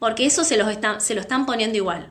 porque 0.00 0.26
eso 0.26 0.42
se, 0.42 0.56
los 0.56 0.68
se 0.98 1.14
lo 1.14 1.20
están 1.20 1.46
poniendo 1.46 1.76
igual 1.76 2.10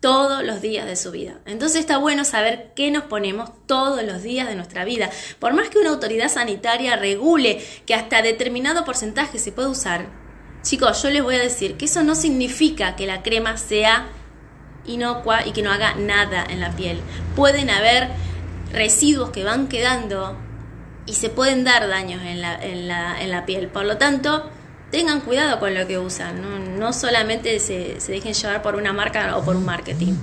todos 0.00 0.42
los 0.42 0.62
días 0.62 0.86
de 0.86 0.96
su 0.96 1.10
vida. 1.10 1.40
Entonces 1.44 1.80
está 1.80 1.98
bueno 1.98 2.24
saber 2.24 2.72
qué 2.74 2.90
nos 2.90 3.04
ponemos 3.04 3.50
todos 3.66 4.02
los 4.02 4.22
días 4.22 4.48
de 4.48 4.54
nuestra 4.54 4.86
vida. 4.86 5.10
Por 5.38 5.52
más 5.52 5.68
que 5.68 5.78
una 5.78 5.90
autoridad 5.90 6.30
sanitaria 6.30 6.96
regule 6.96 7.62
que 7.86 7.94
hasta 7.94 8.22
determinado 8.22 8.86
porcentaje 8.86 9.38
se 9.38 9.52
puede 9.52 9.68
usar, 9.68 10.24
Chicos, 10.64 11.02
yo 11.02 11.10
les 11.10 11.22
voy 11.22 11.34
a 11.34 11.40
decir 11.40 11.76
que 11.76 11.84
eso 11.84 12.02
no 12.02 12.14
significa 12.14 12.96
que 12.96 13.06
la 13.06 13.22
crema 13.22 13.58
sea 13.58 14.06
inocua 14.86 15.46
y 15.46 15.52
que 15.52 15.60
no 15.60 15.70
haga 15.70 15.94
nada 15.94 16.42
en 16.48 16.58
la 16.58 16.74
piel. 16.74 17.02
Pueden 17.36 17.68
haber 17.68 18.08
residuos 18.72 19.28
que 19.28 19.44
van 19.44 19.68
quedando 19.68 20.38
y 21.04 21.14
se 21.14 21.28
pueden 21.28 21.64
dar 21.64 21.86
daños 21.86 22.22
en 22.22 22.40
la, 22.88 23.44
piel. 23.44 23.68
Por 23.68 23.84
lo 23.84 23.98
tanto, 23.98 24.48
tengan 24.94 25.22
cuidado 25.22 25.58
con 25.58 25.74
lo 25.74 25.88
que 25.88 25.98
usan. 25.98 26.78
No, 26.78 26.92
solamente 26.92 27.58
se, 27.58 27.98
dejen 28.06 28.32
llevar 28.32 28.62
por 28.62 28.76
una 28.76 28.92
marca 28.92 29.36
o 29.36 29.44
por 29.44 29.56
un 29.56 29.64
marketing. 29.64 30.14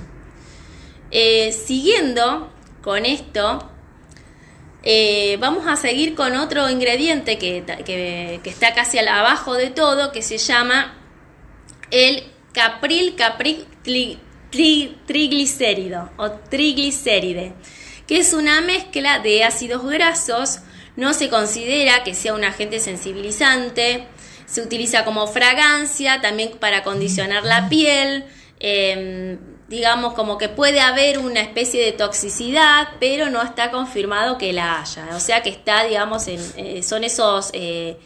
Eh, 1.10 1.52
siguiendo 1.52 2.50
con 2.80 3.04
esto, 3.04 3.68
eh, 4.82 5.36
vamos 5.40 5.66
a 5.66 5.76
seguir 5.76 6.14
con 6.14 6.34
otro 6.36 6.70
ingrediente 6.70 7.36
que, 7.36 7.58
está 8.44 8.72
casi 8.72 8.98
abajo 8.98 9.52
de 9.54 9.68
todo, 9.68 10.10
que 10.10 10.22
se 10.22 10.38
llama 10.38 10.94
el 11.90 12.24
capril 12.54 13.14
capril 13.14 13.66
triglicérido 15.06 16.10
o 16.16 16.30
triglicéride, 16.30 17.52
que 18.06 18.20
es 18.20 18.32
una 18.32 18.62
mezcla 18.62 19.18
de 19.18 19.44
ácidos 19.44 19.84
grasos, 19.84 20.60
no 20.96 21.12
se 21.12 21.28
considera 21.28 22.04
que 22.04 22.14
sea 22.14 22.32
un 22.32 22.44
agente 22.44 22.80
sensibilizante, 22.80 24.08
se 24.46 24.62
utiliza 24.62 25.04
como 25.04 25.26
fragancia, 25.26 26.20
también 26.20 26.52
para 26.58 26.78
acondicionar 26.78 27.44
la 27.44 27.68
piel, 27.68 28.24
em, 28.60 29.38
digamos, 29.68 30.12
como 30.12 30.36
que 30.36 30.50
puede 30.50 30.80
haber 30.80 31.18
una 31.18 31.40
especie 31.40 31.82
de 31.82 31.92
toxicidad, 31.92 32.88
pero 33.00 33.30
no 33.30 33.42
está 33.42 33.70
confirmado 33.70 34.36
que 34.36 34.52
la 34.52 34.82
haya. 34.82 35.16
O 35.16 35.20
sea 35.20 35.42
que 35.42 35.48
está, 35.48 35.84
digamos, 35.84 36.28
en, 36.28 36.40
eh, 36.56 36.82
son 36.82 37.04
esos, 37.04 37.48
eh, 37.54 37.96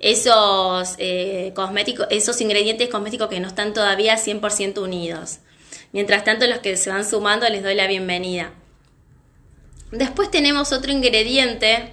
esos 0.00 0.96
eh, 0.98 1.52
cosméticos, 1.56 2.06
esos 2.10 2.38
ingredientes 2.42 2.90
cosméticos 2.90 3.28
que 3.28 3.40
no 3.40 3.48
están 3.48 3.72
todavía 3.72 4.18
100% 4.18 4.82
unidos. 4.82 5.38
Mientras 5.92 6.24
tanto, 6.24 6.46
los 6.46 6.58
que 6.58 6.76
se 6.76 6.90
van 6.90 7.08
sumando 7.08 7.48
les 7.48 7.62
doy 7.62 7.74
la 7.74 7.86
bienvenida. 7.86 8.52
Después 9.92 10.30
tenemos 10.30 10.72
otro 10.72 10.92
ingrediente 10.92 11.90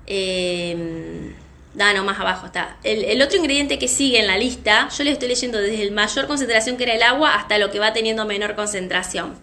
eh, 0.06 1.34
Ah, 1.82 1.94
no, 1.94 2.04
más 2.04 2.20
abajo 2.20 2.48
está. 2.48 2.78
El, 2.84 3.22
otro 3.22 3.38
ingrediente 3.38 3.80
que 3.80 3.88
sigue 3.88 4.20
en 4.20 4.28
la 4.28 4.38
lista, 4.38 4.89
yo 4.89 5.04
le 5.06 5.12
estoy 5.12 5.30
leyendo 5.30 5.60
desde 5.60 5.82
el 5.82 5.92
mayor 5.92 6.28
concentración 6.28 6.76
que 6.76 6.84
era 6.84 6.94
el 6.94 7.04
agua 7.04 7.36
hasta 7.36 7.58
lo 7.58 7.72
que 7.72 7.80
va 7.80 7.94
teniendo 7.94 8.26
menor 8.26 8.56
concentración. 8.56 9.38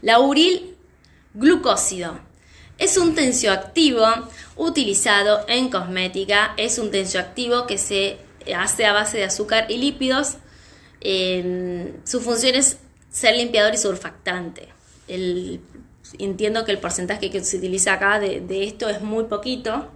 Lauril 0.00 0.74
glucósido. 1.34 2.18
Es 2.78 2.96
un 2.96 3.14
tensioactivo 3.14 4.06
utilizado 4.56 5.44
en 5.48 5.68
cosmética. 5.68 6.54
Es 6.56 6.78
un 6.78 6.90
tensioactivo 6.90 7.66
que 7.66 7.76
se 7.76 8.16
hace 8.56 8.86
a 8.86 8.94
base 8.94 9.18
de 9.18 9.24
azúcar 9.24 9.66
y 9.70 9.76
lípidos. 9.76 10.38
su 12.04 12.20
función 12.22 12.54
es 12.54 12.78
ser 13.10 13.36
limpiador 13.36 13.74
y 13.74 13.76
surfactante. 13.76 14.68
entiendo 16.18 16.64
que 16.64 16.72
el 16.72 16.78
porcentaje 16.78 17.30
que 17.30 17.44
se 17.44 17.58
utiliza 17.58 17.92
acá 17.92 18.18
de, 18.18 18.40
de 18.40 18.64
esto 18.64 18.88
es 18.88 19.02
muy 19.02 19.24
poquito 19.24 19.90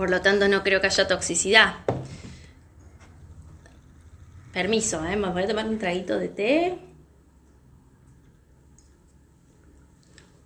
por 0.00 0.08
lo 0.08 0.22
tanto, 0.22 0.48
no 0.48 0.62
creo 0.62 0.80
que 0.80 0.86
haya 0.86 1.06
toxicidad. 1.06 1.74
Permiso, 4.50 5.04
¿eh? 5.04 5.14
me 5.14 5.28
voy 5.28 5.42
a 5.42 5.46
tomar 5.46 5.66
un 5.66 5.78
traguito 5.78 6.18
de 6.18 6.28
té. 6.28 6.78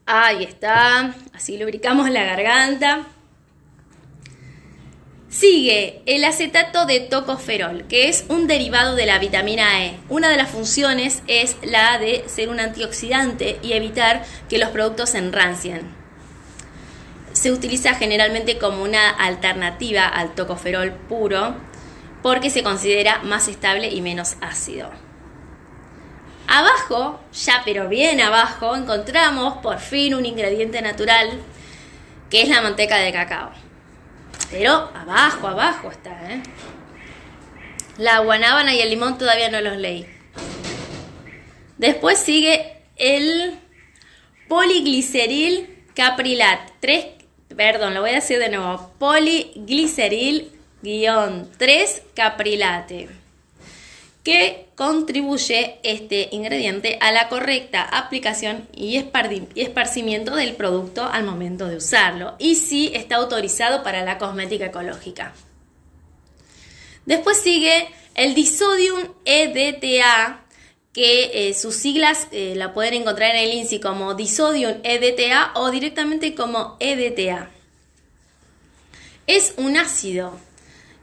Ahí 0.07 0.43
está. 0.43 1.14
Así 1.33 1.57
lubricamos 1.57 2.11
la 2.11 2.25
garganta. 2.25 3.07
Sigue 5.29 6.03
el 6.07 6.25
acetato 6.25 6.85
de 6.85 6.99
tocoferol, 6.99 7.87
que 7.87 8.09
es 8.09 8.25
un 8.29 8.49
derivado 8.49 8.97
de 8.97 9.07
la 9.07 9.21
vitamina 9.21 9.87
E. 9.87 10.01
Una 10.09 10.31
de 10.31 10.37
las 10.37 10.51
funciones 10.51 11.23
es 11.29 11.59
la 11.62 11.99
de 11.99 12.25
ser 12.27 12.49
un 12.49 12.59
antioxidante 12.59 13.61
y 13.62 13.75
evitar 13.75 14.25
que 14.49 14.59
los 14.59 14.71
productos 14.71 15.11
se 15.11 15.19
enrancien. 15.19 16.04
Se 17.35 17.53
utiliza 17.53 17.94
generalmente 17.94 18.59
como 18.59 18.83
una 18.83 19.11
alternativa 19.11 20.07
al 20.07 20.35
tocoferol 20.35 20.92
puro 20.92 21.55
porque 22.23 22.49
se 22.49 22.62
considera 22.62 23.18
más 23.23 23.49
estable 23.49 23.90
y 23.90 24.01
menos 24.01 24.37
ácido. 24.40 24.90
Abajo, 26.47 27.20
ya 27.33 27.62
pero 27.64 27.88
bien 27.88 28.20
abajo, 28.20 28.77
encontramos 28.77 29.59
por 29.59 29.79
fin 29.81 30.14
un 30.14 30.25
ingrediente 30.25 30.81
natural 30.81 31.40
que 32.31 32.42
es 32.42 32.49
la 32.49 32.62
manteca 32.62 32.97
de 32.97 33.12
cacao. 33.12 33.51
Pero 34.51 34.90
abajo, 34.94 35.49
abajo 35.49 35.90
está, 35.90 36.11
¿eh? 36.31 36.42
La 37.99 38.20
guanábana 38.20 38.75
y 38.75 38.81
el 38.81 38.90
limón 38.90 39.18
todavía 39.18 39.51
no 39.51 39.61
los 39.61 39.77
leí. 39.77 40.07
Después 41.79 42.18
sigue 42.18 42.83
el 42.97 43.59
poligliceril 44.49 45.75
caprilat. 45.94 46.61
Tres, 46.81 47.07
perdón, 47.57 47.95
lo 47.95 48.01
voy 48.01 48.11
a 48.11 48.14
decir 48.14 48.38
de 48.38 48.49
nuevo. 48.49 48.90
Poligliceril 48.99 50.53
3 50.83 52.03
caprilate 52.14 53.09
que 54.23 54.69
contribuye 54.75 55.79
este 55.83 56.29
ingrediente 56.33 56.99
a 57.01 57.12
la 57.12 57.29
correcta 57.29 57.83
aplicación 57.83 58.67
y 58.75 58.97
esparcimiento 58.97 60.35
del 60.35 60.57
producto 60.57 61.05
al 61.05 61.25
momento 61.25 61.69
de 61.69 61.77
usarlo 61.77 62.35
y 62.38 62.55
si 62.55 62.90
está 62.95 63.17
autorizado 63.17 63.83
para 63.83 64.03
la 64.03 64.17
cosmética 64.17 64.67
ecológica. 64.67 65.35
Después 67.05 67.38
sigue 67.38 67.88
el 68.14 68.35
disodium 68.35 69.09
EDTA, 69.27 70.43
que 70.94 71.48
eh, 71.48 71.54
sus 71.54 71.74
siglas 71.74 72.28
eh, 72.30 72.54
la 72.57 72.72
pueden 72.72 72.94
encontrar 72.94 73.35
en 73.35 73.42
el 73.42 73.52
INSI 73.52 73.80
como 73.80 74.14
disodium 74.14 74.76
EDTA 74.85 75.50
o 75.57 75.70
directamente 75.72 76.37
como 76.37 76.76
EDTA. 76.78 77.50
Es 79.26 79.54
un 79.57 79.76
ácido. 79.76 80.38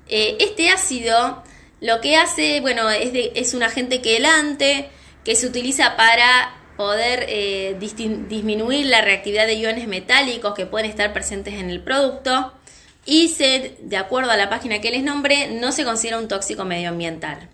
Eh, 0.08 0.38
este 0.39 0.69
ácido 0.69 1.43
lo 1.82 1.99
que 1.99 2.15
hace, 2.15 2.62
bueno, 2.62 2.89
es, 2.89 3.12
es 3.13 3.54
un 3.54 3.63
agente 3.63 4.01
quelante 4.01 4.89
que 5.25 5.36
se 5.36 5.45
utiliza 5.45 5.97
para 5.97 6.56
poder 6.77 7.77
disminuir 7.80 8.88
la 8.88 9.01
reactividad 9.01 9.45
de 9.45 9.54
iones 9.54 9.88
metálicos 9.88 10.56
que 10.56 10.65
pueden 10.65 10.89
estar 10.89 11.13
presentes 11.13 11.56
en 11.56 11.69
el 11.69 11.82
producto 11.82 12.54
y 13.06 13.27
se, 13.27 13.77
de 13.82 13.97
acuerdo 13.97 14.32
a 14.32 14.38
la 14.38 14.49
página 14.49 14.82
que 14.82 14.89
les 14.89 15.04
nombré, 15.04 15.47
no 15.51 15.71
se 15.71 15.84
considera 15.84 16.17
un 16.17 16.27
tóxico 16.27 16.65
medioambiental. 16.65 17.49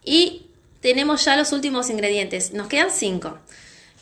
Y 0.04 0.47
tenemos 0.80 1.24
ya 1.24 1.36
los 1.36 1.52
últimos 1.52 1.90
ingredientes, 1.90 2.52
nos 2.52 2.68
quedan 2.68 2.90
cinco. 2.90 3.38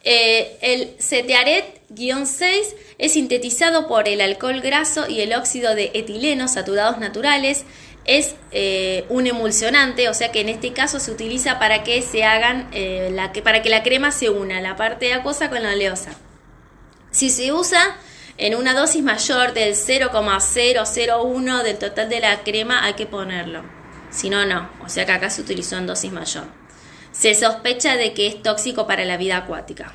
Eh, 0.05 0.57
el 0.61 0.97
cetearet-6 0.99 2.75
es 2.99 3.13
sintetizado 3.13 3.89
por 3.89 4.09
el 4.09 4.21
alcohol 4.21 4.61
graso 4.61 5.09
y 5.09 5.21
el 5.21 5.35
óxido 5.35 5.75
de 5.75 5.91
etileno 5.95 6.47
saturados 6.47 6.99
naturales 6.99 7.65
es 8.05 8.37
eh, 8.53 9.05
un 9.09 9.27
emulsionante, 9.27 10.09
o 10.09 10.15
sea 10.15 10.31
que 10.31 10.41
en 10.41 10.49
este 10.49 10.73
caso 10.73 11.01
se 11.01 11.11
utiliza 11.11 11.59
para 11.59 11.83
que 11.83 12.03
se 12.03 12.23
hagan, 12.23 12.69
eh, 12.73 13.11
la, 13.13 13.33
para 13.33 13.63
que 13.63 13.69
la 13.69 13.83
crema 13.83 14.13
se 14.13 14.31
una, 14.31 14.61
la 14.61 14.77
parte 14.77 15.13
acuosa 15.13 15.51
con 15.51 15.63
la 15.63 15.73
oleosa. 15.73 16.13
Si 17.11 17.31
se 17.31 17.53
usa 17.53 17.97
en 18.39 18.55
una 18.55 18.75
dosis 18.75 19.03
mayor 19.03 19.55
del 19.55 19.75
0,001 19.75 21.63
del 21.65 21.79
total 21.79 22.09
de 22.09 22.21
la 22.21 22.45
crema, 22.45 22.85
hay 22.85 22.95
que 22.95 23.07
ponerlo. 23.07 23.65
Si 24.11 24.31
no, 24.31 24.47
no. 24.47 24.71
O 24.85 24.89
sea 24.89 25.05
que 25.05 25.13
acá 25.13 25.31
se 25.31 25.41
utilizó 25.41 25.77
en 25.77 25.87
dosis 25.87 26.13
mayor. 26.13 26.45
Se 27.17 27.35
sospecha 27.35 27.97
de 27.97 28.13
que 28.13 28.27
es 28.27 28.43
tóxico 28.43 28.87
para 28.87 29.05
la 29.05 29.17
vida 29.17 29.37
acuática. 29.39 29.95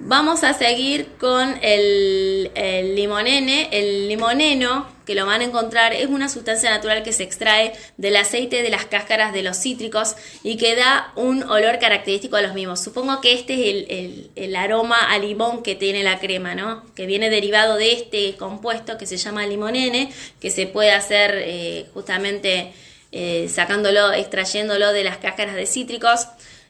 Vamos 0.00 0.44
a 0.44 0.54
seguir 0.54 1.08
con 1.18 1.58
el, 1.60 2.52
limonene. 2.94 3.68
El 3.72 4.06
limoneno, 4.06 4.86
que 5.04 5.16
lo 5.16 5.26
van 5.26 5.40
a 5.40 5.44
encontrar, 5.44 5.92
es 5.92 6.06
una 6.06 6.28
sustancia 6.28 6.70
natural 6.70 7.02
que 7.02 7.12
se 7.12 7.24
extrae 7.24 7.72
del 7.96 8.14
aceite 8.14 8.62
de 8.62 8.70
las 8.70 8.84
cáscaras 8.84 9.32
de 9.32 9.42
los 9.42 9.56
cítricos 9.56 10.14
y 10.44 10.56
que 10.56 10.76
da 10.76 11.12
un 11.16 11.42
olor 11.42 11.80
característico 11.80 12.36
a 12.36 12.42
los 12.42 12.54
mismos. 12.54 12.80
Supongo 12.80 13.20
que 13.20 13.32
este 13.32 13.54
es 13.54 13.88
el, 13.90 14.30
el, 14.36 14.54
aroma 14.54 15.10
a 15.10 15.18
limón 15.18 15.64
que 15.64 15.74
tiene 15.74 16.04
la 16.04 16.20
crema, 16.20 16.54
¿no? 16.54 16.84
Que 16.94 17.06
viene 17.06 17.28
derivado 17.28 17.74
de 17.76 17.92
este 17.92 18.36
compuesto 18.36 18.98
que 18.98 19.06
se 19.06 19.16
llama 19.16 19.48
limonene, 19.48 20.12
que 20.40 20.50
se 20.50 20.68
puede 20.68 20.92
hacer 20.92 21.32
eh, 21.34 21.86
justamente 21.92 22.72
eh, 23.12 23.48
sacándolo, 23.48 24.12
extrayéndolo 24.12 24.92
de 24.92 25.04
las 25.04 25.18
cáscaras 25.18 25.54
de 25.54 25.66
cítricos 25.66 26.28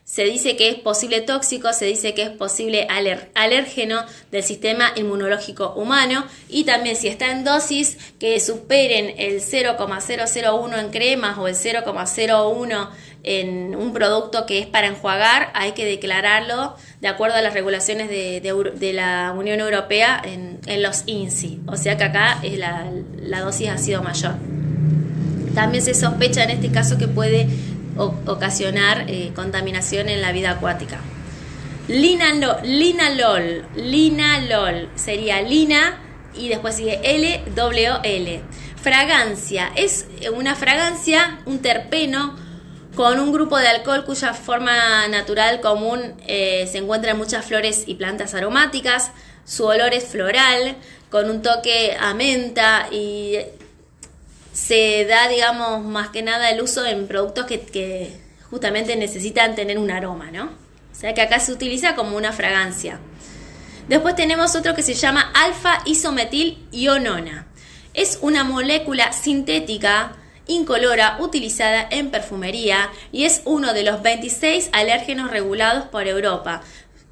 se 0.09 0.23
dice 0.23 0.55
que 0.55 0.69
es 0.69 0.75
posible 0.75 1.21
tóxico, 1.21 1.71
se 1.71 1.85
dice 1.85 2.15
que 2.15 2.23
es 2.23 2.31
posible 2.31 2.87
alérgeno 3.35 4.03
del 4.31 4.41
sistema 4.41 4.91
inmunológico 4.95 5.73
humano 5.75 6.25
y 6.47 6.63
también 6.63 6.95
si 6.95 7.07
está 7.07 7.31
en 7.31 7.43
dosis 7.43 7.95
que 8.19 8.39
superen 8.39 9.13
el 9.19 9.39
0,001 9.39 10.77
en 10.79 10.89
cremas 10.89 11.37
o 11.37 11.47
el 11.47 11.53
0,01 11.53 12.89
en 13.21 13.75
un 13.75 13.93
producto 13.93 14.47
que 14.47 14.57
es 14.57 14.65
para 14.65 14.87
enjuagar, 14.87 15.51
hay 15.53 15.73
que 15.73 15.85
declararlo 15.85 16.75
de 17.01 17.07
acuerdo 17.07 17.35
a 17.35 17.41
las 17.43 17.53
regulaciones 17.53 18.09
de, 18.09 18.91
la 18.95 19.35
Unión 19.37 19.59
Europea 19.59 20.19
en, 20.25 20.81
los 20.81 21.03
INSI. 21.05 21.61
O 21.67 21.77
sea 21.77 21.97
que 21.97 22.05
acá 22.05 22.39
es 22.41 22.57
la, 22.57 22.89
la 23.17 23.41
dosis 23.41 23.69
ha 23.69 23.77
sido 23.77 24.01
mayor. 24.01 24.33
También 25.53 25.83
se 25.83 25.93
sospecha 25.93 26.43
en 26.43 26.51
este 26.51 26.71
caso 26.71 26.97
que 26.97 27.07
puede 27.07 27.47
ocasionar 27.97 29.05
eh, 29.07 29.31
contaminación 29.35 30.09
en 30.09 30.21
la 30.21 30.31
vida 30.31 30.51
acuática. 30.51 30.99
Linalol, 31.87 32.57
linalol, 32.63 33.65
linalol 33.75 34.89
sería 34.95 35.41
lina 35.41 35.99
y 36.35 36.49
después 36.49 36.75
sigue 36.75 36.99
L, 37.03 37.43
W, 37.55 37.99
L. 38.03 38.41
Fragancia. 38.81 39.71
Es 39.75 40.07
una 40.33 40.55
fragancia, 40.55 41.39
un 41.45 41.59
terpeno 41.59 42.37
con 42.95 43.19
un 43.19 43.31
grupo 43.31 43.57
de 43.57 43.67
alcohol 43.67 44.05
cuya 44.05 44.33
forma 44.33 45.07
natural 45.07 45.61
común 45.61 46.13
eh, 46.27 46.67
se 46.71 46.77
encuentra 46.77 47.11
en 47.11 47.17
muchas 47.17 47.45
flores 47.45 47.83
y 47.87 47.95
plantas 47.95 48.35
aromáticas. 48.35 49.11
Su 49.45 49.65
olor 49.65 49.93
es 49.93 50.05
floral, 50.05 50.75
con 51.09 51.29
un 51.29 51.41
toque 51.41 51.97
a 51.99 52.13
menta 52.13 52.87
y 52.91 53.37
se 54.59 55.05
da, 55.05 55.27
digamos, 55.27 55.85
más 55.85 56.09
que 56.09 56.21
nada 56.21 56.49
el 56.49 56.61
uso 56.61 56.85
en 56.85 57.07
productos 57.07 57.45
que, 57.45 58.19
justamente 58.49 58.95
necesitan 58.95 59.55
tener 59.55 59.77
un 59.77 59.89
aroma, 59.91 60.31
¿no? 60.31 60.45
O 60.45 60.95
sea 60.99 61.13
que 61.13 61.21
acá 61.21 61.39
se 61.39 61.53
utiliza 61.53 61.95
como 61.95 62.17
una 62.17 62.33
fragancia. 62.33 62.99
Después 63.87 64.15
tenemos 64.15 64.55
otro 64.55 64.75
que 64.75 64.81
se 64.81 64.95
llama 64.95 65.31
alfa 65.33 65.81
isometil 65.85 66.67
ionona. 66.71 67.47
Es 67.93 68.19
una 68.21 68.43
molécula 68.43 69.13
sintética 69.13 70.13
incolora 70.47 71.17
utilizada 71.19 71.87
en 71.89 72.09
perfumería 72.09 72.89
y 73.11 73.25
es 73.25 73.43
uno 73.45 73.73
de 73.73 73.83
los 73.83 74.01
26 74.01 74.69
alérgenos 74.73 75.31
regulados 75.31 75.85
por 75.85 76.07
Europa. 76.07 76.61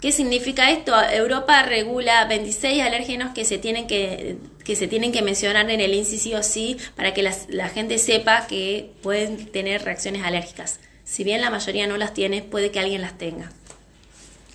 ¿Qué 0.02 0.12
significa 0.12 0.70
esto? 0.70 0.94
Europa 1.02 1.64
regula 1.64 2.26
26 2.26 2.84
alérgenos 2.84 3.34
que 3.34 3.46
se 3.46 3.58
tienen 3.58 3.88
que, 3.88 4.38
que, 4.64 4.76
se 4.76 4.88
tienen 4.88 5.12
que 5.12 5.24
mencionar 5.24 5.70
en 5.72 5.82
el 5.82 5.94
incisivo 5.96 6.44
sí 6.44 6.78
para 6.96 7.16
que 7.16 7.24
la 7.24 7.70
gente 7.70 7.98
sepa 7.98 8.46
que 8.46 8.92
pueden 9.02 9.52
tener 9.52 9.84
reacciones 9.84 10.24
alérgicas. 10.24 10.80
Si 11.04 11.24
bien 11.24 11.42
la 11.42 11.50
mayoría 11.50 11.88
no 11.88 11.98
las 11.98 12.14
tiene, 12.14 12.44
puede 12.44 12.70
que 12.70 12.80
alguien 12.80 13.02
las 13.02 13.18
tenga. 13.18 13.50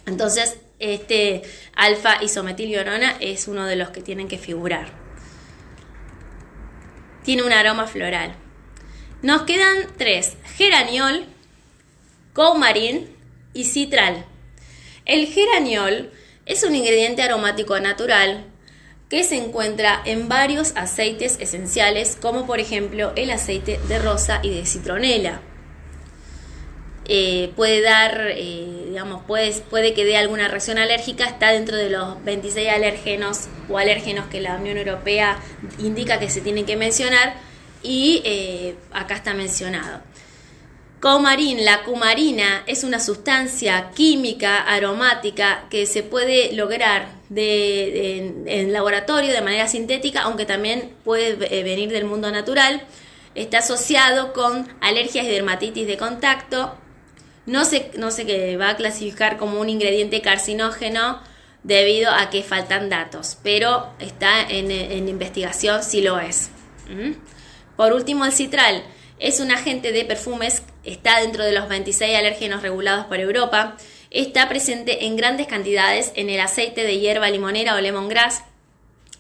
Entonces, 0.07 0.59
este 0.79 1.43
alfa 1.75 2.23
isometilionona 2.23 3.17
es 3.21 3.49
uno 3.49 3.67
de 3.67 3.77
los 3.77 3.91
que 3.91 4.03
tienen 4.03 4.29
que 4.29 4.39
figurar. 4.39 4.89
Tiene 7.25 7.43
un 7.45 7.53
aroma 7.53 7.87
floral. 7.87 8.35
Nos 9.23 9.43
quedan 9.43 9.87
tres: 9.97 10.37
geraniol, 10.57 11.25
coumarin 12.33 13.09
y 13.55 13.65
citral. 13.65 14.27
El 15.05 15.27
geraniol 15.27 16.11
es 16.47 16.63
un 16.63 16.75
ingrediente 16.75 17.23
aromático 17.23 17.79
natural 17.81 18.45
que 19.09 19.25
se 19.25 19.37
encuentra 19.37 20.01
en 20.05 20.29
varios 20.29 20.73
aceites 20.77 21.37
esenciales, 21.41 22.17
como 22.21 22.47
por 22.47 22.61
ejemplo 22.61 23.13
el 23.17 23.31
aceite 23.31 23.79
de 23.89 23.99
rosa 23.99 24.41
y 24.43 24.55
de 24.55 24.65
citronela. 24.65 25.41
Eh, 27.05 27.53
puede 27.57 27.83
dar, 27.83 28.29
eh, 28.31 28.85
digamos, 28.87 29.25
puede, 29.25 29.53
puede 29.69 29.93
que 29.93 30.05
dé 30.05 30.17
alguna 30.17 30.47
reacción 30.49 30.79
alérgica, 30.79 31.25
está 31.25 31.51
dentro 31.51 31.77
de 31.77 31.91
los 31.91 32.23
26 32.25 32.69
alérgenos 32.69 33.49
o 33.69 33.77
alérgenos 33.77 34.29
que 34.29 34.41
la 34.41 34.55
Unión 34.55 34.79
Europea 34.79 35.39
indica 35.79 36.21
que 36.21 36.31
se 36.31 36.41
tienen 36.41 36.65
que 36.65 36.77
mencionar 36.77 37.35
y 37.83 38.23
eh, 38.25 38.77
acá 38.93 39.17
está 39.17 39.35
mencionado. 39.35 40.01
Coumarin, 41.03 41.65
la 41.65 41.83
cumarina 41.83 42.63
es 42.69 42.85
una 42.85 43.01
sustancia 43.01 43.91
química 43.93 44.63
aromática 44.63 45.65
que 45.69 45.85
se 45.85 46.05
puede 46.05 46.53
lograr 46.53 47.09
en, 47.35 48.73
laboratorio 48.73 49.33
de 49.33 49.41
manera 49.41 49.67
sintética, 49.67 50.23
aunque 50.23 50.47
también 50.47 50.95
puede 51.03 51.35
venir 51.65 51.91
del 51.91 52.05
mundo 52.05 52.31
natural. 52.31 52.85
Está 53.35 53.59
asociado 53.59 54.33
con 54.33 54.69
alergias 54.81 55.27
y 55.27 55.31
dermatitis 55.31 55.89
de 55.89 55.97
contacto, 55.97 56.79
no 57.47 57.65
se, 57.65 57.91
no 57.99 58.11
va 58.61 58.69
a 58.69 58.77
clasificar 58.77 59.39
como 59.39 59.61
un 59.61 59.71
ingrediente 59.71 60.21
carcinógeno 60.21 61.21
debido 61.65 62.13
a 62.13 62.31
que 62.31 62.45
faltan 62.45 62.91
datos, 62.91 63.39
pero 63.43 63.89
está 63.99 64.41
en, 64.49 65.09
investigación 65.09 65.83
si 65.83 66.01
lo 66.01 66.21
es. 66.21 66.51
¿Mm? 66.89 67.15
Por 67.75 67.93
último, 67.93 68.25
el 68.25 68.31
citral 68.31 68.85
es 69.23 69.39
un 69.39 69.53
agente 69.53 69.93
de 69.93 70.05
perfumes, 70.05 70.63
está 70.85 71.21
dentro 71.21 71.45
de 71.45 71.53
los 71.53 71.69
26 71.69 72.19
alérgenos 72.19 72.61
regulados 72.61 73.07
por 73.07 73.21
Europa, 73.21 73.77
está 74.11 74.49
presente 74.49 75.07
en 75.07 75.17
grandes 75.17 75.47
cantidades 75.47 76.11
en 76.17 76.29
el 76.29 76.41
aceite 76.41 76.83
de 76.83 76.99
hierba 76.99 77.31
limonera 77.31 77.77
o 77.77 77.81
lemongrass, 77.81 78.43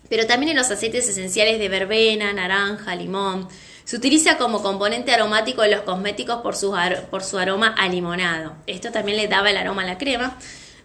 pero 0.09 0.27
también 0.27 0.51
en 0.51 0.57
los 0.57 0.71
aceites 0.73 1.09
esenciales 1.09 1.61
de 1.61 1.69
verbena, 1.69 2.33
naranja, 2.33 2.97
limón, 2.97 3.49
se 3.85 3.97
utiliza 3.97 4.39
como 4.39 4.61
componente 4.61 5.13
aromático 5.13 5.63
en 5.63 5.71
los 5.71 5.83
cosméticos 5.83 6.43
por 6.43 6.57
su, 6.57 6.77
por 7.11 7.23
su 7.23 7.39
aroma 7.39 7.75
a 7.79 7.89
limonado. 7.89 8.55
Esto 8.67 8.91
también 8.91 9.17
le 9.17 9.29
daba 9.29 9.51
el 9.51 9.57
aroma 9.57 9.83
a 9.83 9.87
la 9.87 9.99
crema. 9.99 10.37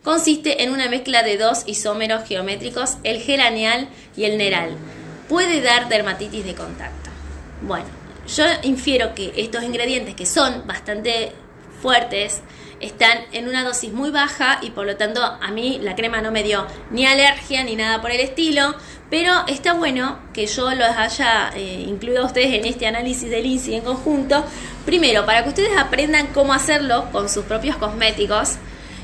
Consiste 0.03 0.63
en 0.63 0.71
una 0.71 0.89
mezcla 0.89 1.23
de 1.23 1.37
dos 1.37 1.63
isómeros 1.65 2.27
geométricos, 2.27 2.97
el 3.03 3.19
geranial 3.19 3.89
y 4.15 4.25
el 4.25 4.37
neral. 4.37 4.77
Puede 5.27 5.61
dar 5.61 5.89
dermatitis 5.89 6.45
de 6.45 6.55
contacto. 6.55 7.09
Bueno, 7.61 7.87
yo 8.27 8.45
infiero 8.63 9.15
que 9.15 9.33
estos 9.35 9.63
ingredientes 9.63 10.15
que 10.15 10.25
son 10.25 10.65
bastante 10.67 11.31
fuertes, 11.81 12.41
están 12.79 13.17
en 13.31 13.47
una 13.47 13.63
dosis 13.63 13.91
muy 13.91 14.11
baja 14.11 14.59
y 14.61 14.69
por 14.71 14.85
lo 14.85 14.97
tanto 14.97 15.23
a 15.23 15.51
mí 15.51 15.79
la 15.81 15.95
crema 15.95 16.21
no 16.21 16.31
me 16.31 16.43
dio 16.43 16.67
ni 16.91 17.05
alergia 17.05 17.63
ni 17.63 17.75
nada 17.75 18.01
por 18.01 18.11
el 18.11 18.19
estilo, 18.19 18.75
pero 19.09 19.33
está 19.47 19.73
bueno 19.73 20.19
que 20.33 20.45
yo 20.45 20.69
los 20.75 20.89
haya 20.89 21.49
eh, 21.55 21.85
incluido 21.87 22.21
a 22.21 22.25
ustedes 22.25 22.53
en 22.53 22.65
este 22.65 22.85
análisis 22.85 23.29
del 23.29 23.45
INSI 23.45 23.75
en 23.75 23.81
conjunto, 23.81 24.43
primero 24.85 25.25
para 25.25 25.43
que 25.43 25.49
ustedes 25.49 25.75
aprendan 25.77 26.27
cómo 26.27 26.53
hacerlo 26.53 27.09
con 27.11 27.29
sus 27.29 27.45
propios 27.45 27.77
cosméticos 27.77 28.57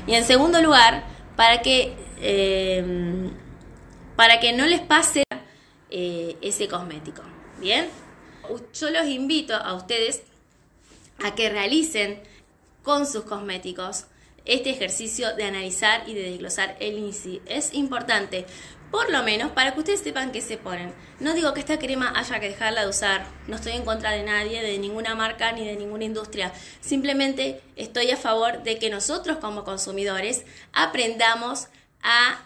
y 0.06 0.14
en 0.14 0.24
segundo 0.24 0.60
lugar 0.62 1.04
para 1.36 1.62
que, 1.62 1.96
eh, 2.20 3.30
para 4.14 4.38
que 4.38 4.52
no 4.52 4.66
les 4.66 4.80
pase 4.80 5.24
eh, 5.90 6.36
ese 6.42 6.68
cosmético. 6.68 7.22
Bien, 7.60 7.88
yo 8.72 8.90
los 8.90 9.06
invito 9.06 9.54
a 9.54 9.74
ustedes 9.74 10.22
a 11.22 11.34
que 11.34 11.50
realicen 11.50 12.22
con 12.82 13.06
sus 13.06 13.24
cosméticos 13.24 14.06
este 14.44 14.70
ejercicio 14.70 15.34
de 15.36 15.44
analizar 15.44 16.08
y 16.08 16.14
de 16.14 16.22
desglosar 16.22 16.76
el 16.80 16.98
INSI. 16.98 17.40
Es 17.46 17.72
importante, 17.72 18.44
por 18.90 19.10
lo 19.10 19.22
menos 19.22 19.52
para 19.52 19.72
que 19.72 19.80
ustedes 19.80 20.00
sepan 20.00 20.32
qué 20.32 20.40
se 20.40 20.58
ponen. 20.58 20.92
No 21.18 21.32
digo 21.32 21.54
que 21.54 21.60
esta 21.60 21.78
crema 21.78 22.12
haya 22.14 22.40
que 22.40 22.50
dejarla 22.50 22.82
de 22.82 22.88
usar, 22.88 23.26
no 23.46 23.56
estoy 23.56 23.72
en 23.72 23.84
contra 23.84 24.10
de 24.10 24.22
nadie, 24.22 24.62
de 24.62 24.78
ninguna 24.78 25.14
marca 25.14 25.52
ni 25.52 25.66
de 25.66 25.76
ninguna 25.76 26.04
industria. 26.04 26.52
Simplemente 26.80 27.62
estoy 27.76 28.10
a 28.10 28.16
favor 28.16 28.62
de 28.62 28.78
que 28.78 28.90
nosotros 28.90 29.38
como 29.38 29.64
consumidores 29.64 30.44
aprendamos 30.72 31.68
a 32.02 32.44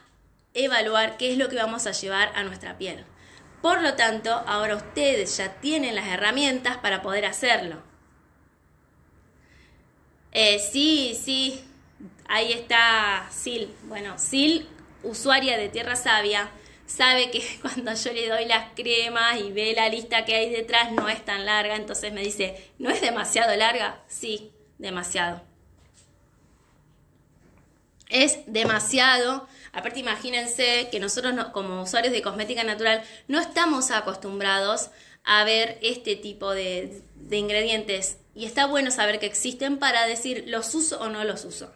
evaluar 0.54 1.16
qué 1.16 1.32
es 1.32 1.38
lo 1.38 1.48
que 1.48 1.56
vamos 1.56 1.86
a 1.86 1.92
llevar 1.92 2.30
a 2.34 2.44
nuestra 2.44 2.78
piel. 2.78 3.04
Por 3.62 3.82
lo 3.82 3.94
tanto, 3.94 4.30
ahora 4.46 4.76
ustedes 4.76 5.36
ya 5.36 5.54
tienen 5.60 5.96
las 5.96 6.06
herramientas 6.06 6.76
para 6.78 7.02
poder 7.02 7.24
hacerlo. 7.24 7.82
Eh, 10.32 10.58
sí, 10.60 11.18
sí, 11.20 11.64
ahí 12.28 12.52
está 12.52 13.28
Sil. 13.34 13.74
Bueno, 13.84 14.18
Sil, 14.22 14.68
usuaria 15.02 15.56
de 15.58 15.68
Tierra 15.68 15.96
Sabia, 15.96 16.50
sabe 16.86 17.30
que 17.30 17.42
cuando 17.62 17.94
yo 17.94 18.12
le 18.12 18.28
doy 18.28 18.44
las 18.46 18.72
cremas 18.74 19.40
y 19.40 19.52
ve 19.52 19.72
la 19.74 19.88
lista 19.88 20.24
que 20.24 20.34
hay 20.34 20.50
detrás 20.50 20.92
no 20.92 21.08
es 21.08 21.24
tan 21.24 21.44
larga, 21.44 21.76
entonces 21.76 22.12
me 22.12 22.22
dice, 22.22 22.70
¿no 22.78 22.90
es 22.90 23.00
demasiado 23.00 23.54
larga? 23.56 24.02
Sí, 24.06 24.52
demasiado. 24.78 25.42
Es 28.08 28.40
demasiado. 28.46 29.46
Aparte, 29.78 30.00
imagínense 30.00 30.88
que 30.90 30.98
nosotros 30.98 31.32
como 31.52 31.82
usuarios 31.82 32.12
de 32.12 32.20
cosmética 32.20 32.64
natural 32.64 33.00
no 33.28 33.38
estamos 33.38 33.92
acostumbrados 33.92 34.90
a 35.22 35.44
ver 35.44 35.78
este 35.82 36.16
tipo 36.16 36.50
de, 36.50 37.00
ingredientes 37.30 38.18
y 38.34 38.44
está 38.44 38.66
bueno 38.66 38.90
saber 38.90 39.20
que 39.20 39.26
existen 39.26 39.78
para 39.78 40.04
decir 40.06 40.44
los 40.48 40.74
uso 40.74 40.98
o 41.00 41.08
no 41.10 41.22
los 41.22 41.44
uso. 41.44 41.70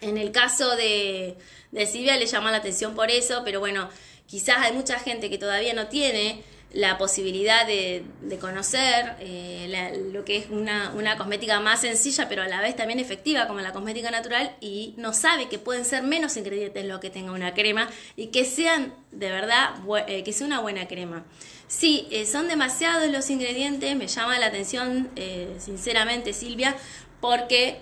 En 0.00 0.16
el 0.16 0.32
caso 0.32 0.74
de, 0.74 1.36
de 1.70 1.86
Silvia 1.86 2.16
le 2.16 2.24
llama 2.24 2.50
la 2.50 2.56
atención 2.56 2.94
por 2.94 3.10
eso, 3.10 3.42
pero 3.44 3.60
bueno, 3.60 3.90
quizás 4.26 4.56
hay 4.60 4.72
mucha 4.72 4.98
gente 4.98 5.28
que 5.28 5.36
todavía 5.36 5.74
no 5.74 5.88
tiene 5.88 6.42
la 6.72 6.96
posibilidad 6.96 7.66
de, 7.66 8.04
conocer 8.40 9.14
eh, 9.20 10.00
lo 10.12 10.24
que 10.24 10.38
es 10.38 10.46
una, 10.50 10.90
una, 10.96 11.18
cosmética 11.18 11.60
más 11.60 11.82
sencilla, 11.82 12.28
pero 12.28 12.42
a 12.42 12.48
la 12.48 12.60
vez 12.60 12.74
también 12.74 12.98
efectiva 12.98 13.46
como 13.46 13.60
la 13.60 13.72
cosmética 13.72 14.10
natural 14.10 14.56
y 14.60 14.94
no 14.96 15.12
sabe 15.12 15.48
que 15.48 15.58
pueden 15.58 15.84
ser 15.84 16.02
menos 16.02 16.36
ingredientes 16.36 16.84
lo 16.86 16.98
que 16.98 17.10
tenga 17.10 17.32
una 17.32 17.52
crema 17.52 17.88
y 18.16 18.28
que 18.28 18.44
sean 18.44 18.94
de 19.10 19.30
verdad, 19.30 19.74
eh, 20.08 20.24
que 20.24 20.32
sea 20.32 20.46
una 20.46 20.60
buena 20.60 20.88
crema. 20.88 21.24
Sí, 21.68 22.08
eh, 22.10 22.26
son 22.26 22.48
demasiados 22.48 23.10
los 23.10 23.28
ingredientes, 23.28 23.94
me 23.96 24.06
llama 24.06 24.38
la 24.38 24.46
atención 24.46 25.10
sinceramente 25.58 26.32
Silvia, 26.32 26.76
porque 27.20 27.78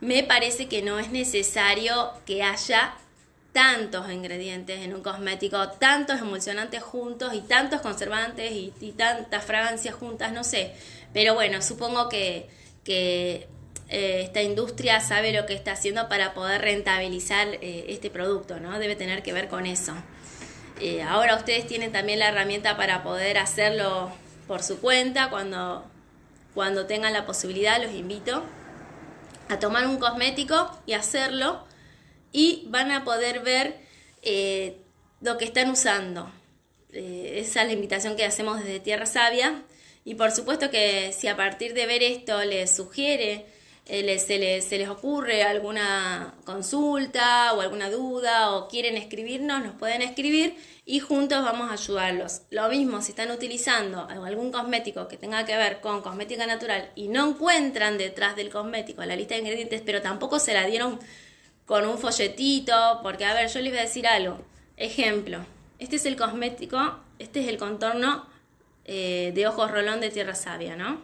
me 0.00 0.24
parece 0.24 0.66
que 0.66 0.82
no 0.82 0.98
es 0.98 1.10
necesario 1.10 2.10
que 2.26 2.42
haya 2.42 2.94
tantos 3.52 4.10
ingredientes 4.10 4.80
en 4.80 4.94
un 4.94 5.02
cosmético, 5.02 5.68
tantos 5.72 6.20
emulsionantes 6.20 6.82
juntos 6.82 7.34
y 7.34 7.40
tantos 7.40 7.80
conservantes 7.82 8.50
y, 8.52 8.92
tantas 8.96 9.44
fragancias 9.44 9.94
juntas, 9.94 10.32
no 10.32 10.42
sé. 10.42 10.74
Pero 11.12 11.34
bueno, 11.34 11.60
supongo 11.60 12.08
que, 12.08 12.48
eh, 12.86 13.48
esta 14.22 14.40
industria 14.40 15.00
sabe 15.00 15.32
lo 15.32 15.44
que 15.44 15.54
está 15.54 15.72
haciendo 15.72 16.08
para 16.08 16.32
poder 16.32 16.62
rentabilizar 16.62 17.48
eh, 17.60 17.86
este 17.88 18.08
producto, 18.08 18.58
¿no? 18.58 18.78
Debe 18.78 18.96
tener 18.96 19.22
que 19.22 19.34
ver 19.34 19.48
con 19.48 19.66
eso. 19.66 19.92
Eh, 20.80 21.02
ahora 21.02 21.36
ustedes 21.36 21.66
tienen 21.66 21.92
también 21.92 22.18
la 22.18 22.28
herramienta 22.28 22.78
para 22.78 23.02
poder 23.02 23.36
hacerlo 23.36 24.10
por 24.48 24.62
su 24.62 24.80
cuenta 24.80 25.28
cuando, 25.28 25.84
cuando 26.54 26.86
tengan 26.86 27.12
la 27.12 27.26
posibilidad, 27.26 27.82
los 27.82 27.92
invito 27.92 28.42
a 29.50 29.58
tomar 29.58 29.86
un 29.86 29.98
cosmético 29.98 30.70
y 30.86 30.94
hacerlo 30.94 31.64
y 32.32 32.64
van 32.68 32.90
a 32.90 33.04
poder 33.04 33.40
ver 33.40 33.76
eh, 34.22 34.76
lo 35.20 35.38
que 35.38 35.44
están 35.44 35.70
usando. 35.70 36.30
Eh, 36.92 37.38
esa 37.38 37.62
es 37.62 37.68
la 37.68 37.72
invitación 37.72 38.16
que 38.16 38.24
hacemos 38.24 38.58
desde 38.58 38.80
Tierra 38.80 39.06
Sabia. 39.06 39.62
Y 40.04 40.14
por 40.16 40.32
supuesto 40.32 40.70
que 40.70 41.12
si 41.12 41.28
a 41.28 41.36
partir 41.36 41.74
de 41.74 41.86
ver 41.86 42.02
esto 42.02 42.42
les 42.44 42.74
sugiere, 42.74 43.46
eh, 43.86 44.18
se, 44.18 44.38
les, 44.38 44.64
se 44.64 44.78
les 44.78 44.88
ocurre 44.88 45.42
alguna 45.42 46.34
consulta 46.44 47.52
o 47.52 47.60
alguna 47.60 47.90
duda 47.90 48.52
o 48.52 48.68
quieren 48.68 48.96
escribirnos, 48.96 49.64
nos 49.64 49.74
pueden 49.74 50.02
escribir 50.02 50.56
y 50.84 51.00
juntos 51.00 51.44
vamos 51.44 51.70
a 51.70 51.74
ayudarlos. 51.74 52.42
Lo 52.50 52.68
mismo 52.68 53.00
si 53.02 53.10
están 53.10 53.30
utilizando 53.30 54.08
algún 54.08 54.50
cosmético 54.50 55.08
que 55.08 55.16
tenga 55.16 55.44
que 55.44 55.56
ver 55.56 55.80
con 55.80 56.00
cosmética 56.00 56.46
natural 56.46 56.90
y 56.96 57.08
no 57.08 57.28
encuentran 57.28 57.98
detrás 57.98 58.34
del 58.34 58.50
cosmético 58.50 59.04
la 59.04 59.16
lista 59.16 59.34
de 59.34 59.40
ingredientes, 59.40 59.82
pero 59.84 60.02
tampoco 60.02 60.38
se 60.38 60.54
la 60.54 60.66
dieron 60.66 60.98
con 61.66 61.86
un 61.86 61.98
folletito, 61.98 63.00
porque 63.02 63.24
a 63.24 63.34
ver, 63.34 63.48
yo 63.48 63.60
les 63.60 63.72
voy 63.72 63.78
a 63.78 63.82
decir 63.82 64.06
algo. 64.06 64.40
Ejemplo, 64.76 65.44
este 65.78 65.96
es 65.96 66.06
el 66.06 66.16
cosmético, 66.16 66.98
este 67.18 67.40
es 67.40 67.48
el 67.48 67.58
contorno 67.58 68.26
eh, 68.84 69.32
de 69.34 69.46
ojos 69.46 69.70
rolón 69.70 70.00
de 70.00 70.10
tierra 70.10 70.34
sabia, 70.34 70.76
¿no? 70.76 71.00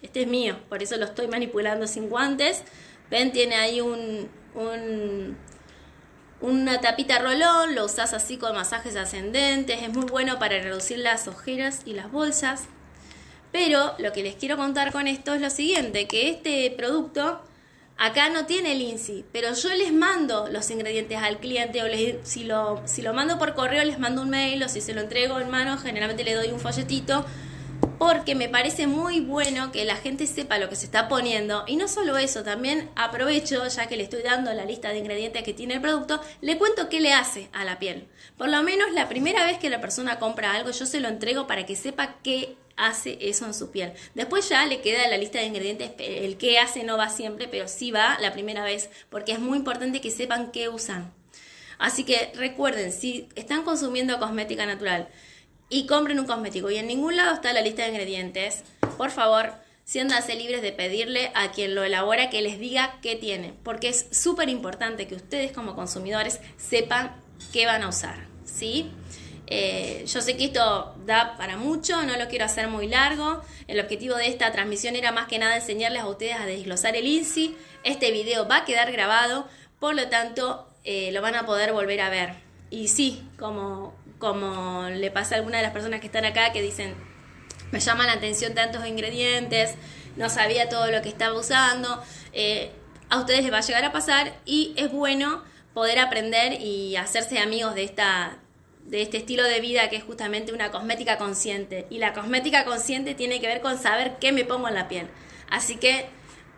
Este 0.00 0.22
es 0.22 0.26
mío, 0.26 0.56
por 0.68 0.82
eso 0.82 0.96
lo 0.96 1.04
estoy 1.04 1.28
manipulando 1.28 1.86
sin 1.86 2.08
guantes. 2.08 2.64
Ven, 3.10 3.32
tiene 3.32 3.56
ahí 3.56 3.80
un, 3.80 4.28
un 4.54 5.36
una 6.42 6.80
tapita 6.80 7.20
rolón, 7.20 7.74
lo 7.74 7.84
usas 7.84 8.12
así 8.12 8.36
con 8.36 8.54
masajes 8.54 8.96
ascendentes, 8.96 9.80
es 9.80 9.90
muy 9.90 10.06
bueno 10.06 10.40
para 10.40 10.60
reducir 10.60 10.98
las 10.98 11.28
ojeras 11.28 11.82
y 11.86 11.94
las 11.94 12.10
bolsas. 12.10 12.64
Pero 13.52 13.94
lo 13.98 14.12
que 14.12 14.24
les 14.24 14.34
quiero 14.34 14.56
contar 14.56 14.92
con 14.92 15.06
esto 15.06 15.34
es 15.34 15.40
lo 15.40 15.50
siguiente, 15.50 16.08
que 16.08 16.30
este 16.30 16.70
producto 16.76 17.40
Acá 17.98 18.30
no 18.30 18.46
tiene 18.46 18.72
el 18.72 18.80
INSI, 18.80 19.24
pero 19.32 19.54
yo 19.54 19.68
les 19.70 19.92
mando 19.92 20.48
los 20.48 20.70
ingredientes 20.70 21.18
al 21.18 21.38
cliente 21.38 21.82
o 21.82 21.88
les, 21.88 22.16
si, 22.26 22.44
lo, 22.44 22.82
si 22.84 23.02
lo 23.02 23.14
mando 23.14 23.38
por 23.38 23.54
correo 23.54 23.84
les 23.84 23.98
mando 23.98 24.22
un 24.22 24.30
mail 24.30 24.62
o 24.62 24.68
si 24.68 24.80
se 24.80 24.92
lo 24.92 25.00
entrego 25.00 25.38
en 25.38 25.50
mano 25.50 25.78
generalmente 25.78 26.24
le 26.24 26.34
doy 26.34 26.48
un 26.48 26.58
folletito 26.58 27.24
porque 27.98 28.34
me 28.34 28.48
parece 28.48 28.88
muy 28.88 29.20
bueno 29.20 29.70
que 29.70 29.84
la 29.84 29.94
gente 29.94 30.26
sepa 30.26 30.58
lo 30.58 30.68
que 30.68 30.74
se 30.74 30.86
está 30.86 31.06
poniendo 31.06 31.62
y 31.68 31.76
no 31.76 31.86
solo 31.86 32.18
eso, 32.18 32.42
también 32.42 32.90
aprovecho 32.96 33.64
ya 33.68 33.86
que 33.86 33.96
le 33.96 34.02
estoy 34.02 34.22
dando 34.22 34.52
la 34.52 34.64
lista 34.64 34.88
de 34.88 34.98
ingredientes 34.98 35.44
que 35.44 35.54
tiene 35.54 35.74
el 35.74 35.80
producto, 35.80 36.20
le 36.40 36.58
cuento 36.58 36.88
qué 36.88 37.00
le 37.00 37.12
hace 37.12 37.48
a 37.52 37.64
la 37.64 37.78
piel. 37.78 38.08
Por 38.36 38.48
lo 38.48 38.60
menos 38.64 38.90
la 38.92 39.08
primera 39.08 39.44
vez 39.44 39.58
que 39.58 39.70
la 39.70 39.80
persona 39.80 40.18
compra 40.18 40.52
algo 40.54 40.72
yo 40.72 40.84
se 40.84 40.98
lo 40.98 41.06
entrego 41.06 41.46
para 41.46 41.64
que 41.64 41.76
sepa 41.76 42.16
qué 42.24 42.56
hace 42.76 43.18
eso 43.20 43.46
en 43.46 43.54
su 43.54 43.70
piel. 43.70 43.92
Después 44.14 44.48
ya 44.48 44.64
le 44.66 44.80
queda 44.80 45.08
la 45.08 45.16
lista 45.16 45.38
de 45.38 45.46
ingredientes, 45.46 45.92
el 45.98 46.36
que 46.36 46.58
hace 46.58 46.84
no 46.84 46.96
va 46.96 47.08
siempre, 47.08 47.48
pero 47.48 47.68
sí 47.68 47.90
va 47.90 48.18
la 48.20 48.32
primera 48.32 48.64
vez, 48.64 48.90
porque 49.10 49.32
es 49.32 49.38
muy 49.38 49.58
importante 49.58 50.00
que 50.00 50.10
sepan 50.10 50.52
qué 50.52 50.68
usan. 50.68 51.12
Así 51.78 52.04
que 52.04 52.32
recuerden, 52.34 52.92
si 52.92 53.28
están 53.34 53.64
consumiendo 53.64 54.18
cosmética 54.18 54.66
natural 54.66 55.08
y 55.68 55.86
compren 55.86 56.20
un 56.20 56.26
cosmético 56.26 56.70
y 56.70 56.76
en 56.76 56.86
ningún 56.86 57.16
lado 57.16 57.34
está 57.34 57.52
la 57.52 57.62
lista 57.62 57.82
de 57.82 57.88
ingredientes, 57.88 58.62
por 58.96 59.10
favor, 59.10 59.54
siéndanse 59.84 60.34
libres 60.34 60.62
de 60.62 60.72
pedirle 60.72 61.32
a 61.34 61.50
quien 61.50 61.74
lo 61.74 61.82
elabora 61.82 62.30
que 62.30 62.40
les 62.40 62.58
diga 62.58 62.98
qué 63.02 63.16
tiene, 63.16 63.54
porque 63.62 63.88
es 63.88 64.06
súper 64.12 64.48
importante 64.48 65.08
que 65.08 65.16
ustedes 65.16 65.52
como 65.52 65.74
consumidores 65.74 66.40
sepan 66.56 67.16
qué 67.52 67.66
van 67.66 67.82
a 67.82 67.88
usar, 67.88 68.26
¿sí? 68.44 68.90
Eh, 69.54 70.06
yo 70.06 70.22
sé 70.22 70.34
que 70.38 70.46
esto 70.46 70.94
da 71.04 71.36
para 71.36 71.58
mucho, 71.58 72.02
no 72.04 72.16
lo 72.16 72.26
quiero 72.28 72.46
hacer 72.46 72.68
muy 72.68 72.88
largo. 72.88 73.42
El 73.68 73.80
objetivo 73.80 74.14
de 74.14 74.28
esta 74.28 74.50
transmisión 74.50 74.96
era 74.96 75.12
más 75.12 75.26
que 75.28 75.38
nada 75.38 75.56
enseñarles 75.56 76.00
a 76.00 76.08
ustedes 76.08 76.36
a 76.36 76.46
desglosar 76.46 76.96
el 76.96 77.06
INSI. 77.06 77.54
Este 77.84 78.12
video 78.12 78.48
va 78.48 78.58
a 78.58 78.64
quedar 78.64 78.90
grabado, 78.90 79.46
por 79.78 79.94
lo 79.94 80.08
tanto 80.08 80.66
eh, 80.84 81.12
lo 81.12 81.20
van 81.20 81.34
a 81.34 81.44
poder 81.44 81.74
volver 81.74 82.00
a 82.00 82.08
ver. 82.08 82.32
Y 82.70 82.88
sí, 82.88 83.28
como, 83.38 83.94
como 84.18 84.88
le 84.88 85.10
pasa 85.10 85.34
a 85.34 85.38
algunas 85.38 85.60
de 85.60 85.64
las 85.64 85.74
personas 85.74 86.00
que 86.00 86.06
están 86.06 86.24
acá 86.24 86.50
que 86.54 86.62
dicen, 86.62 86.94
me 87.72 87.80
llaman 87.80 88.06
la 88.06 88.14
atención 88.14 88.54
tantos 88.54 88.86
ingredientes, 88.86 89.74
no 90.16 90.30
sabía 90.30 90.70
todo 90.70 90.90
lo 90.90 91.02
que 91.02 91.10
estaba 91.10 91.38
usando, 91.38 92.02
eh, 92.32 92.70
a 93.10 93.18
ustedes 93.18 93.42
les 93.42 93.52
va 93.52 93.58
a 93.58 93.60
llegar 93.60 93.84
a 93.84 93.92
pasar 93.92 94.32
y 94.46 94.72
es 94.78 94.90
bueno 94.90 95.44
poder 95.74 95.98
aprender 95.98 96.58
y 96.58 96.96
hacerse 96.96 97.38
amigos 97.38 97.74
de 97.74 97.84
esta, 97.84 98.38
de 98.84 99.02
este 99.02 99.18
estilo 99.18 99.44
de 99.44 99.60
vida 99.60 99.88
que 99.88 99.96
es 99.96 100.04
justamente 100.04 100.52
una 100.52 100.70
cosmética 100.70 101.18
consciente. 101.18 101.86
Y 101.90 101.98
la 101.98 102.12
cosmética 102.12 102.64
consciente 102.64 103.14
tiene 103.14 103.40
que 103.40 103.46
ver 103.46 103.60
con 103.60 103.78
saber 103.78 104.16
qué 104.20 104.32
me 104.32 104.44
pongo 104.44 104.68
en 104.68 104.74
la 104.74 104.88
piel. 104.88 105.08
Así 105.48 105.76
que 105.76 106.06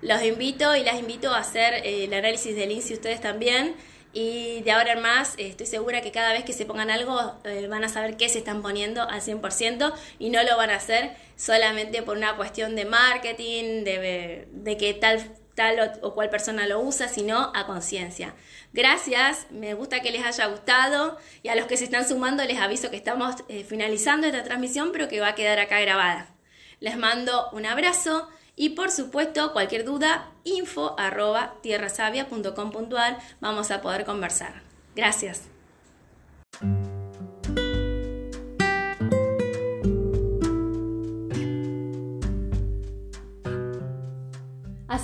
los 0.02 0.22
invito 0.22 0.76
y 0.76 0.84
las 0.84 0.98
invito 0.98 1.32
a 1.32 1.38
hacer 1.38 1.74
eh, 1.74 2.04
el 2.04 2.14
análisis 2.14 2.54
del 2.54 2.70
INSI 2.70 2.94
ustedes 2.94 3.20
también. 3.20 3.74
Y 4.12 4.62
de 4.62 4.70
ahora 4.70 4.92
en 4.92 5.02
más 5.02 5.34
eh, 5.38 5.48
estoy 5.48 5.66
segura 5.66 6.00
que 6.00 6.12
cada 6.12 6.32
vez 6.32 6.44
que 6.44 6.52
se 6.52 6.64
pongan 6.64 6.90
algo 6.90 7.34
eh, 7.44 7.66
van 7.68 7.82
a 7.82 7.88
saber 7.88 8.16
qué 8.16 8.28
se 8.28 8.38
están 8.38 8.62
poniendo 8.62 9.02
al 9.02 9.20
100% 9.20 9.92
y 10.20 10.30
no 10.30 10.42
lo 10.44 10.56
van 10.56 10.70
a 10.70 10.76
hacer 10.76 11.16
solamente 11.36 12.02
por 12.02 12.16
una 12.16 12.36
cuestión 12.36 12.76
de 12.76 12.84
marketing, 12.84 13.82
de, 13.82 14.46
de 14.52 14.76
que 14.76 14.94
tal 14.94 15.20
tal 15.54 15.98
o, 16.02 16.14
cual 16.14 16.30
persona 16.30 16.66
lo 16.66 16.80
usa, 16.80 17.08
sino 17.08 17.52
a 17.54 17.66
conciencia. 17.66 18.34
Gracias, 18.72 19.46
me 19.50 19.74
gusta 19.74 20.00
que 20.00 20.10
les 20.10 20.24
haya 20.24 20.46
gustado 20.46 21.18
y 21.42 21.48
a 21.48 21.54
los 21.54 21.66
que 21.66 21.76
se 21.76 21.84
están 21.84 22.08
sumando 22.08 22.44
les 22.44 22.58
aviso 22.58 22.90
que 22.90 22.96
estamos 22.96 23.36
eh, 23.48 23.64
finalizando 23.64 24.26
esta 24.26 24.42
transmisión, 24.42 24.90
pero 24.92 25.08
que 25.08 25.20
va 25.20 25.28
a 25.28 25.34
quedar 25.34 25.58
acá 25.58 25.80
grabada. 25.80 26.28
Les 26.80 26.96
mando 26.96 27.48
un 27.52 27.66
abrazo 27.66 28.28
y 28.56 28.70
por 28.70 28.90
supuesto 28.90 29.52
cualquier 29.52 29.84
duda, 29.84 30.30
info 30.44 30.94
arroba 30.98 31.54
tierrasavia.com.ar, 31.62 33.18
vamos 33.40 33.70
a 33.70 33.80
poder 33.80 34.04
conversar. 34.04 34.62
Gracias. 34.94 35.53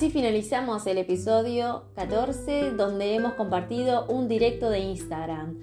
Así 0.01 0.09
finalizamos 0.09 0.87
el 0.87 0.97
episodio 0.97 1.85
14 1.95 2.71
donde 2.71 3.15
hemos 3.15 3.35
compartido 3.35 4.07
un 4.07 4.29
directo 4.29 4.71
de 4.71 4.79
Instagram 4.79 5.59